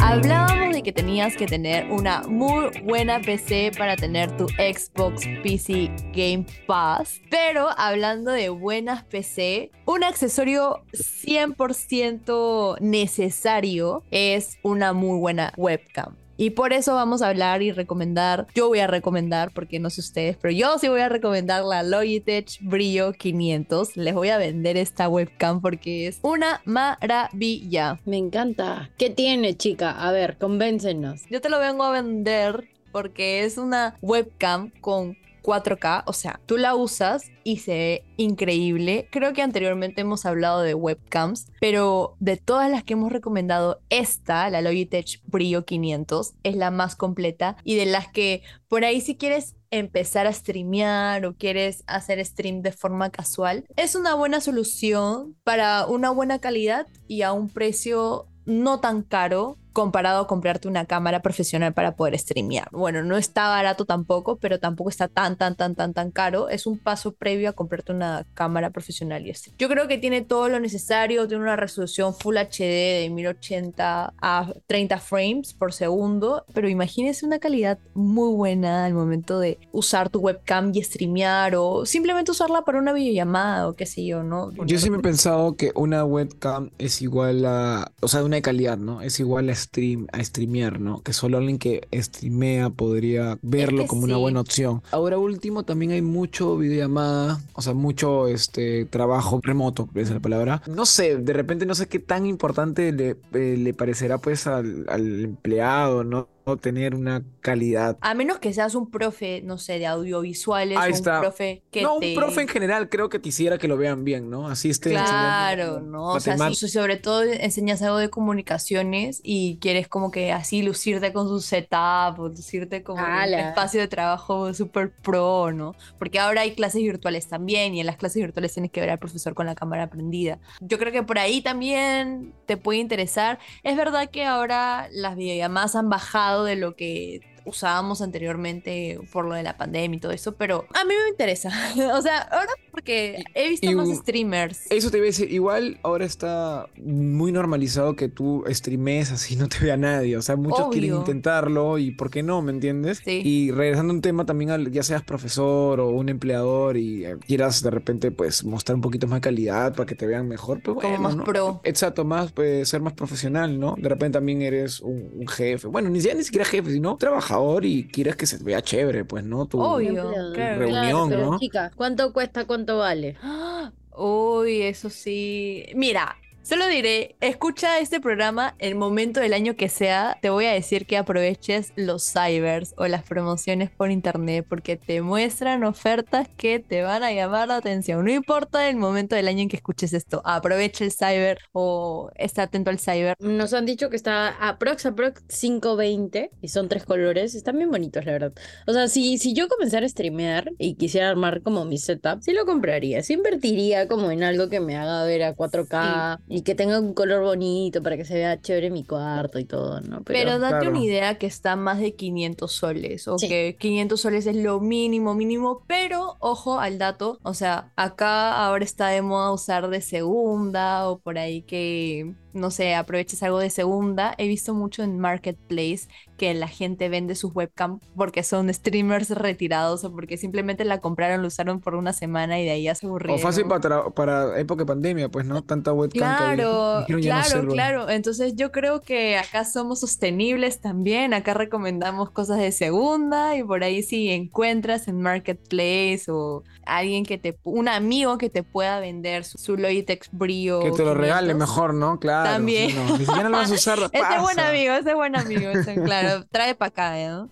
Hablábamos 0.00 0.67
que 0.82 0.92
tenías 0.92 1.36
que 1.36 1.46
tener 1.46 1.90
una 1.90 2.22
muy 2.22 2.70
buena 2.84 3.20
PC 3.20 3.72
para 3.76 3.96
tener 3.96 4.36
tu 4.36 4.48
Xbox 4.48 5.26
PC 5.42 5.90
Game 6.12 6.46
Pass, 6.66 7.20
pero 7.30 7.68
hablando 7.76 8.30
de 8.30 8.48
buenas 8.48 9.04
PC, 9.04 9.70
un 9.86 10.04
accesorio 10.04 10.82
100% 10.92 12.80
necesario 12.80 14.04
es 14.10 14.58
una 14.62 14.92
muy 14.92 15.18
buena 15.18 15.52
webcam. 15.56 16.16
Y 16.40 16.50
por 16.50 16.72
eso 16.72 16.94
vamos 16.94 17.20
a 17.20 17.28
hablar 17.30 17.62
y 17.62 17.72
recomendar, 17.72 18.46
yo 18.54 18.68
voy 18.68 18.78
a 18.78 18.86
recomendar, 18.86 19.50
porque 19.52 19.80
no 19.80 19.90
sé 19.90 20.00
ustedes, 20.00 20.36
pero 20.40 20.54
yo 20.54 20.78
sí 20.78 20.86
voy 20.86 21.00
a 21.00 21.08
recomendar 21.08 21.64
la 21.64 21.82
Logitech 21.82 22.60
Brillo 22.60 23.12
500. 23.12 23.96
Les 23.96 24.14
voy 24.14 24.28
a 24.28 24.38
vender 24.38 24.76
esta 24.76 25.08
webcam 25.08 25.60
porque 25.60 26.06
es 26.06 26.20
una 26.22 26.62
maravilla. 26.64 27.98
Me 28.04 28.18
encanta. 28.18 28.88
¿Qué 28.96 29.10
tiene, 29.10 29.56
chica? 29.56 29.90
A 29.90 30.12
ver, 30.12 30.38
convéncenos. 30.38 31.22
Yo 31.28 31.40
te 31.40 31.48
lo 31.48 31.58
vengo 31.58 31.82
a 31.82 31.90
vender 31.90 32.68
porque 32.92 33.44
es 33.44 33.58
una 33.58 33.96
webcam 34.00 34.70
con 34.80 35.16
4K, 35.48 36.02
o 36.04 36.12
sea, 36.12 36.40
tú 36.44 36.58
la 36.58 36.74
usas 36.74 37.30
y 37.42 37.58
se 37.58 37.72
ve 37.72 38.04
increíble. 38.18 39.08
Creo 39.10 39.32
que 39.32 39.40
anteriormente 39.40 40.02
hemos 40.02 40.26
hablado 40.26 40.60
de 40.60 40.74
webcams, 40.74 41.46
pero 41.58 42.16
de 42.20 42.36
todas 42.36 42.70
las 42.70 42.84
que 42.84 42.92
hemos 42.92 43.10
recomendado, 43.10 43.80
esta, 43.88 44.50
la 44.50 44.60
Logitech 44.60 45.22
Brio 45.24 45.64
500, 45.64 46.34
es 46.42 46.54
la 46.54 46.70
más 46.70 46.96
completa 46.96 47.56
y 47.64 47.76
de 47.76 47.86
las 47.86 48.08
que 48.08 48.42
por 48.68 48.84
ahí 48.84 49.00
si 49.00 49.16
quieres 49.16 49.56
empezar 49.70 50.26
a 50.26 50.32
streamear 50.34 51.24
o 51.24 51.34
quieres 51.34 51.82
hacer 51.86 52.22
stream 52.24 52.60
de 52.60 52.72
forma 52.72 53.08
casual, 53.08 53.64
es 53.76 53.94
una 53.94 54.14
buena 54.14 54.42
solución 54.42 55.34
para 55.44 55.86
una 55.86 56.10
buena 56.10 56.40
calidad 56.40 56.86
y 57.06 57.22
a 57.22 57.32
un 57.32 57.48
precio 57.48 58.26
no 58.44 58.80
tan 58.80 59.02
caro 59.02 59.56
comparado 59.78 60.22
a 60.22 60.26
comprarte 60.26 60.66
una 60.66 60.86
cámara 60.86 61.22
profesional 61.22 61.72
para 61.72 61.94
poder 61.94 62.18
streamear. 62.18 62.68
Bueno, 62.72 63.04
no 63.04 63.16
está 63.16 63.48
barato 63.48 63.84
tampoco, 63.84 64.36
pero 64.36 64.58
tampoco 64.58 64.90
está 64.90 65.06
tan, 65.06 65.36
tan, 65.36 65.54
tan, 65.54 65.76
tan, 65.76 65.94
tan 65.94 66.10
caro. 66.10 66.48
Es 66.48 66.66
un 66.66 66.80
paso 66.80 67.12
previo 67.12 67.48
a 67.48 67.52
comprarte 67.52 67.92
una 67.92 68.26
cámara 68.34 68.70
profesional 68.70 69.24
y 69.24 69.32
stream. 69.32 69.54
Yo 69.56 69.68
creo 69.68 69.86
que 69.86 69.96
tiene 69.96 70.22
todo 70.22 70.48
lo 70.48 70.58
necesario, 70.58 71.28
tiene 71.28 71.44
una 71.44 71.54
resolución 71.54 72.12
Full 72.12 72.38
HD 72.38 73.02
de 73.02 73.10
1080 73.12 74.14
a 74.20 74.52
30 74.66 74.98
frames 74.98 75.54
por 75.54 75.72
segundo, 75.72 76.44
pero 76.52 76.68
imagínese 76.68 77.24
una 77.24 77.38
calidad 77.38 77.78
muy 77.94 78.34
buena 78.34 78.84
al 78.84 78.94
momento 78.94 79.38
de 79.38 79.60
usar 79.70 80.08
tu 80.08 80.18
webcam 80.18 80.72
y 80.74 80.82
streamear 80.82 81.54
o 81.54 81.86
simplemente 81.86 82.32
usarla 82.32 82.62
para 82.62 82.80
una 82.80 82.92
videollamada 82.92 83.68
o 83.68 83.74
qué 83.74 83.86
sé 83.86 84.04
yo, 84.04 84.24
¿no? 84.24 84.50
Yo 84.66 84.76
siempre 84.80 84.98
he 84.98 85.04
pensado 85.04 85.54
que 85.54 85.70
una 85.76 86.04
webcam 86.04 86.72
es 86.78 87.00
igual 87.00 87.46
a, 87.46 87.92
o 88.00 88.08
sea, 88.08 88.24
una 88.24 88.40
calidad, 88.40 88.76
¿no? 88.76 89.02
Es 89.02 89.20
igual 89.20 89.48
a 89.50 89.52
stream, 89.68 90.06
a 90.12 90.22
streamear, 90.24 90.80
¿no? 90.80 91.02
Que 91.02 91.12
solo 91.12 91.38
alguien 91.38 91.58
que 91.58 91.86
streamea 91.92 92.70
podría 92.70 93.38
verlo 93.42 93.82
que 93.82 93.88
como 93.88 94.04
una 94.04 94.16
buena 94.16 94.40
opción. 94.40 94.82
Ahora 94.90 95.18
último 95.18 95.64
también 95.64 95.92
hay 95.92 96.02
mucho 96.02 96.56
videollamada, 96.56 97.40
o 97.52 97.62
sea, 97.62 97.74
mucho 97.74 98.28
este 98.28 98.86
trabajo 98.86 99.40
remoto, 99.42 99.88
es 99.94 100.10
la 100.10 100.20
palabra. 100.20 100.62
No 100.66 100.86
sé, 100.86 101.16
de 101.16 101.32
repente 101.32 101.66
no 101.66 101.74
sé 101.74 101.86
qué 101.86 101.98
tan 101.98 102.26
importante 102.26 102.92
le, 102.92 103.16
eh, 103.32 103.56
le 103.58 103.74
parecerá 103.74 104.18
pues 104.18 104.46
al, 104.46 104.86
al 104.88 105.24
empleado, 105.24 106.04
¿no? 106.04 106.28
Tener 106.56 106.94
una 106.94 107.22
calidad 107.40 107.98
A 108.00 108.14
menos 108.14 108.38
que 108.38 108.52
seas 108.52 108.74
un 108.74 108.90
profe, 108.90 109.42
no 109.42 109.58
sé, 109.58 109.78
de 109.78 109.86
audiovisuales 109.86 110.78
Ahí 110.78 110.92
o 110.92 110.94
está. 110.94 111.16
un 111.16 111.20
profe 111.22 111.62
que 111.70 111.82
no, 111.82 111.98
te... 111.98 112.08
un 112.10 112.14
profe 112.14 112.40
en 112.42 112.48
general 112.48 112.88
creo 112.88 113.08
que 113.08 113.20
quisiera 113.20 113.58
que 113.58 113.68
lo 113.68 113.76
vean 113.76 114.04
bien, 114.04 114.30
¿no? 114.30 114.48
Así 114.48 114.70
esté 114.70 114.90
Claro, 114.90 115.80
¿no? 115.80 116.08
O 116.08 116.20
sea, 116.20 116.36
si 116.54 116.68
sobre 116.68 116.96
todo 116.96 117.22
enseñas 117.22 117.82
algo 117.82 117.98
de 117.98 118.10
comunicaciones 118.10 119.20
y 119.22 119.58
quieres 119.60 119.88
como 119.88 120.10
que 120.10 120.32
así 120.32 120.62
lucirte 120.62 121.12
con 121.12 121.28
su 121.28 121.40
setup 121.40 122.18
o 122.18 122.28
lucirte 122.28 122.82
como 122.82 123.02
un 123.02 123.34
espacio 123.34 123.80
de 123.80 123.88
trabajo 123.88 124.52
súper 124.54 124.90
pro, 124.90 125.52
¿no? 125.52 125.74
Porque 125.98 126.18
ahora 126.18 126.42
hay 126.42 126.54
clases 126.54 126.82
virtuales 126.82 127.28
también 127.28 127.74
y 127.74 127.80
en 127.80 127.86
las 127.86 127.96
clases 127.96 128.22
virtuales 128.22 128.52
tienes 128.52 128.70
que 128.70 128.80
ver 128.80 128.90
al 128.90 128.98
profesor 128.98 129.34
con 129.34 129.46
la 129.46 129.54
cámara 129.54 129.88
prendida. 129.90 130.38
Yo 130.60 130.78
creo 130.78 130.92
que 130.92 131.02
por 131.02 131.18
ahí 131.18 131.40
también 131.42 132.34
te 132.46 132.56
puede 132.56 132.78
interesar. 132.78 133.38
Es 133.62 133.76
verdad 133.76 134.10
que 134.10 134.24
ahora 134.24 134.88
las 134.90 135.16
videollamadas 135.16 135.76
han 135.76 135.88
bajado 135.88 136.37
de 136.44 136.56
lo 136.56 136.76
que 136.76 137.20
usábamos 137.48 138.00
anteriormente 138.02 139.00
por 139.12 139.24
lo 139.24 139.34
de 139.34 139.42
la 139.42 139.56
pandemia 139.56 139.96
y 139.96 140.00
todo 140.00 140.12
eso, 140.12 140.34
pero 140.36 140.66
a 140.74 140.84
mí 140.84 140.94
me 141.04 141.08
interesa. 141.10 141.48
o 141.96 142.02
sea, 142.02 142.18
ahora 142.18 142.50
porque 142.70 143.24
he 143.34 143.48
visto 143.48 143.68
Y- 143.70 143.74
más 143.74 143.88
streamers. 143.88 144.70
Eso 144.70 144.90
te 144.90 144.98
iba 144.98 145.04
a 145.04 145.06
decir, 145.06 145.32
igual 145.32 145.78
ahora 145.82 146.04
está 146.04 146.66
muy 146.76 147.32
normalizado 147.32 147.96
que 147.96 148.08
tú 148.08 148.44
streames 148.48 149.10
así 149.12 149.36
no 149.36 149.48
te 149.48 149.58
vea 149.60 149.76
nadie. 149.76 150.16
O 150.16 150.22
sea, 150.22 150.36
muchos 150.36 150.68
quieren 150.68 150.94
intentarlo 150.94 151.78
y 151.78 151.90
¿por 151.90 152.10
qué 152.10 152.22
no? 152.22 152.42
¿Me 152.42 152.52
entiendes? 152.52 153.02
Sí. 153.04 153.22
Y 153.24 153.50
regresando 153.50 153.92
a 153.92 153.96
un 153.96 154.02
tema 154.02 154.24
también, 154.26 154.50
al- 154.50 154.70
ya 154.70 154.82
seas 154.82 155.02
profesor 155.02 155.80
o 155.80 155.88
un 155.90 156.08
empleador 156.08 156.76
y 156.76 157.04
eh, 157.04 157.16
quieras 157.26 157.62
de 157.62 157.70
repente 157.70 158.10
pues 158.10 158.44
mostrar 158.44 158.76
un 158.76 158.82
poquito 158.82 159.06
más 159.06 159.16
de 159.18 159.20
calidad 159.22 159.74
para 159.74 159.86
que 159.86 159.94
te 159.94 160.06
vean 160.06 160.28
mejor, 160.28 160.60
pues 160.62 160.76
Como 160.76 160.88
bueno, 160.88 161.00
más 161.02 161.16
¿no? 161.16 161.24
pro. 161.24 161.60
Exacto, 161.64 162.04
más 162.04 162.32
pues, 162.32 162.68
ser 162.68 162.80
más 162.80 162.92
profesional, 162.92 163.58
¿no? 163.58 163.74
De 163.78 163.88
repente 163.88 164.16
también 164.18 164.42
eres 164.42 164.80
un, 164.80 165.10
un 165.14 165.26
jefe. 165.28 165.66
Bueno, 165.68 165.88
ni 165.90 165.98
siquiera, 166.00 166.18
ni 166.18 166.24
siquiera 166.24 166.44
jefe, 166.44 166.70
sino 166.70 166.96
trabajador 166.96 167.37
y 167.64 167.88
quieres 167.88 168.16
que 168.16 168.26
se 168.26 168.42
vea 168.42 168.62
chévere, 168.62 169.04
pues, 169.04 169.24
¿no? 169.24 169.46
Tu, 169.46 169.58
Obvio. 169.60 170.10
Claro. 170.32 170.58
reunión, 170.58 171.08
pero 171.08 171.30
¿no? 171.32 171.38
chica, 171.38 171.70
¿cuánto 171.76 172.12
cuesta? 172.12 172.46
¿Cuánto 172.46 172.78
vale? 172.78 173.16
Uy, 173.96 174.62
eso 174.62 174.90
sí. 174.90 175.66
Mira, 175.74 176.16
solo 176.48 176.66
diré, 176.66 177.14
escucha 177.20 177.78
este 177.78 178.00
programa 178.00 178.54
el 178.58 178.74
momento 178.74 179.20
del 179.20 179.34
año 179.34 179.54
que 179.54 179.68
sea. 179.68 180.16
Te 180.22 180.30
voy 180.30 180.46
a 180.46 180.52
decir 180.52 180.86
que 180.86 180.96
aproveches 180.96 181.74
los 181.76 182.10
cybers 182.10 182.72
o 182.78 182.86
las 182.86 183.02
promociones 183.02 183.70
por 183.70 183.90
internet 183.90 184.46
porque 184.48 184.78
te 184.78 185.02
muestran 185.02 185.62
ofertas 185.64 186.26
que 186.38 186.58
te 186.58 186.82
van 186.82 187.02
a 187.02 187.12
llamar 187.12 187.48
la 187.48 187.56
atención. 187.56 188.02
No 188.02 188.10
importa 188.10 188.66
el 188.70 188.76
momento 188.76 189.14
del 189.14 189.28
año 189.28 189.42
en 189.42 189.50
que 189.50 189.56
escuches 189.56 189.92
esto, 189.92 190.22
aprovecha 190.24 190.84
el 190.84 190.92
cyber 190.92 191.38
o 191.52 192.10
está 192.14 192.44
atento 192.44 192.70
al 192.70 192.78
cyber. 192.78 193.14
Nos 193.18 193.52
han 193.52 193.66
dicho 193.66 193.90
que 193.90 193.96
está 193.96 194.28
aprox 194.28 194.86
aprox 194.86 195.20
520 195.28 196.30
y 196.40 196.48
son 196.48 196.70
tres 196.70 196.86
colores. 196.86 197.34
Están 197.34 197.58
bien 197.58 197.70
bonitos, 197.70 198.06
la 198.06 198.12
verdad. 198.12 198.32
O 198.66 198.72
sea, 198.72 198.88
si, 198.88 199.18
si 199.18 199.34
yo 199.34 199.48
comenzara 199.48 199.84
a 199.84 199.88
streamear 199.90 200.50
y 200.56 200.76
quisiera 200.76 201.10
armar 201.10 201.42
como 201.42 201.66
mi 201.66 201.76
setup, 201.76 202.22
sí 202.22 202.32
lo 202.32 202.46
compraría. 202.46 203.02
Sí 203.02 203.12
invertiría 203.12 203.86
como 203.86 204.10
en 204.10 204.22
algo 204.22 204.48
que 204.48 204.60
me 204.60 204.76
haga 204.76 205.04
ver 205.04 205.24
a 205.24 205.36
4K 205.36 206.20
y 206.38 206.42
que 206.42 206.54
tenga 206.54 206.78
un 206.78 206.94
color 206.94 207.24
bonito 207.24 207.82
para 207.82 207.96
que 207.96 208.04
se 208.04 208.14
vea 208.14 208.40
chévere 208.40 208.70
mi 208.70 208.84
cuarto 208.84 209.40
y 209.40 209.44
todo, 209.44 209.80
¿no? 209.80 210.02
Pero, 210.04 210.38
date 210.38 210.58
claro. 210.58 210.70
una 210.70 210.84
idea 210.84 211.18
que 211.18 211.26
está 211.26 211.56
más 211.56 211.80
de 211.80 211.96
500 211.96 212.52
soles, 212.52 213.08
o 213.08 213.18
Sí. 213.18 213.28
que 213.28 213.56
500 213.58 214.00
soles 214.00 214.24
es 214.26 214.36
lo 214.36 214.60
mínimo, 214.60 215.14
mínimo, 215.14 215.64
pero 215.66 216.16
ojo 216.20 216.60
al 216.60 216.78
dato, 216.78 217.18
o 217.24 217.34
sea, 217.34 217.72
acá 217.74 218.36
ahora 218.46 218.64
está 218.64 218.86
de 218.88 219.02
moda 219.02 219.32
usar 219.32 219.68
de 219.68 219.80
segunda 219.80 220.88
o 220.88 220.98
por 221.00 221.18
ahí 221.18 221.42
que, 221.42 222.14
no 222.38 222.50
sé, 222.50 222.74
aproveches 222.74 223.22
algo 223.22 223.38
de 223.38 223.50
segunda. 223.50 224.14
He 224.18 224.28
visto 224.28 224.54
mucho 224.54 224.82
en 224.82 224.98
Marketplace 224.98 225.88
que 226.16 226.34
la 226.34 226.48
gente 226.48 226.88
vende 226.88 227.14
sus 227.14 227.34
webcam 227.34 227.80
porque 227.96 228.22
son 228.22 228.52
streamers 228.54 229.10
retirados 229.10 229.84
o 229.84 229.92
porque 229.92 230.16
simplemente 230.16 230.64
la 230.64 230.80
compraron, 230.80 231.22
la 231.22 231.28
usaron 231.28 231.60
por 231.60 231.74
una 231.74 231.92
semana 231.92 232.40
y 232.40 232.44
de 232.44 232.50
ahí 232.52 232.62
ya 232.64 232.74
se 232.74 232.86
O 232.86 232.90
aburrieron. 232.90 233.18
fácil 233.18 233.46
para, 233.46 233.90
para 233.90 234.38
época 234.38 234.62
de 234.62 234.66
pandemia, 234.66 235.08
pues, 235.10 235.26
¿no? 235.26 235.42
Tanta 235.42 235.72
webcam 235.72 236.16
que 236.16 236.24
había. 236.24 236.44
Claro, 236.44 236.84
no 236.88 236.98
claro, 237.00 237.46
claro. 237.46 237.90
Entonces 237.90 238.34
yo 238.36 238.50
creo 238.52 238.82
que 238.82 239.16
acá 239.18 239.44
somos 239.44 239.80
sostenibles 239.80 240.60
también. 240.60 241.14
Acá 241.14 241.34
recomendamos 241.34 242.10
cosas 242.10 242.38
de 242.38 242.52
segunda 242.52 243.36
y 243.36 243.42
por 243.44 243.62
ahí 243.64 243.82
si 243.82 244.10
encuentras 244.10 244.88
en 244.88 245.00
Marketplace 245.02 246.04
o 246.08 246.44
alguien 246.66 247.04
que 247.04 247.18
te, 247.18 247.38
un 247.44 247.68
amigo 247.68 248.18
que 248.18 248.30
te 248.30 248.42
pueda 248.42 248.80
vender 248.80 249.24
su, 249.24 249.38
su 249.38 249.56
Logitech 249.56 250.08
Brio. 250.12 250.60
Que 250.60 250.70
te 250.72 250.84
lo 250.84 250.94
regale 250.94 251.32
500. 251.32 251.48
mejor, 251.48 251.74
¿no? 251.74 251.98
Claro. 251.98 252.27
También. 252.34 252.74
no, 252.88 252.98
Ni 252.98 253.04
siquiera 253.06 253.28
lo 253.28 253.36
vas 253.36 253.50
a 253.50 253.54
usar. 253.54 253.78
Ese 253.92 254.14
es 254.14 254.22
buen 254.22 254.36
pasa. 254.36 254.48
amigo, 254.48 254.74
ese 254.74 254.90
es 254.90 254.94
buen 254.94 255.16
amigo. 255.16 255.50
ese, 255.50 255.74
claro, 255.84 256.24
trae 256.30 256.54
para 256.54 256.68
acá, 256.68 256.98
¿eh, 256.98 257.08
¿no? 257.08 257.28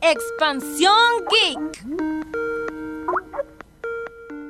Expansión 0.00 0.92
Geek. 1.30 1.84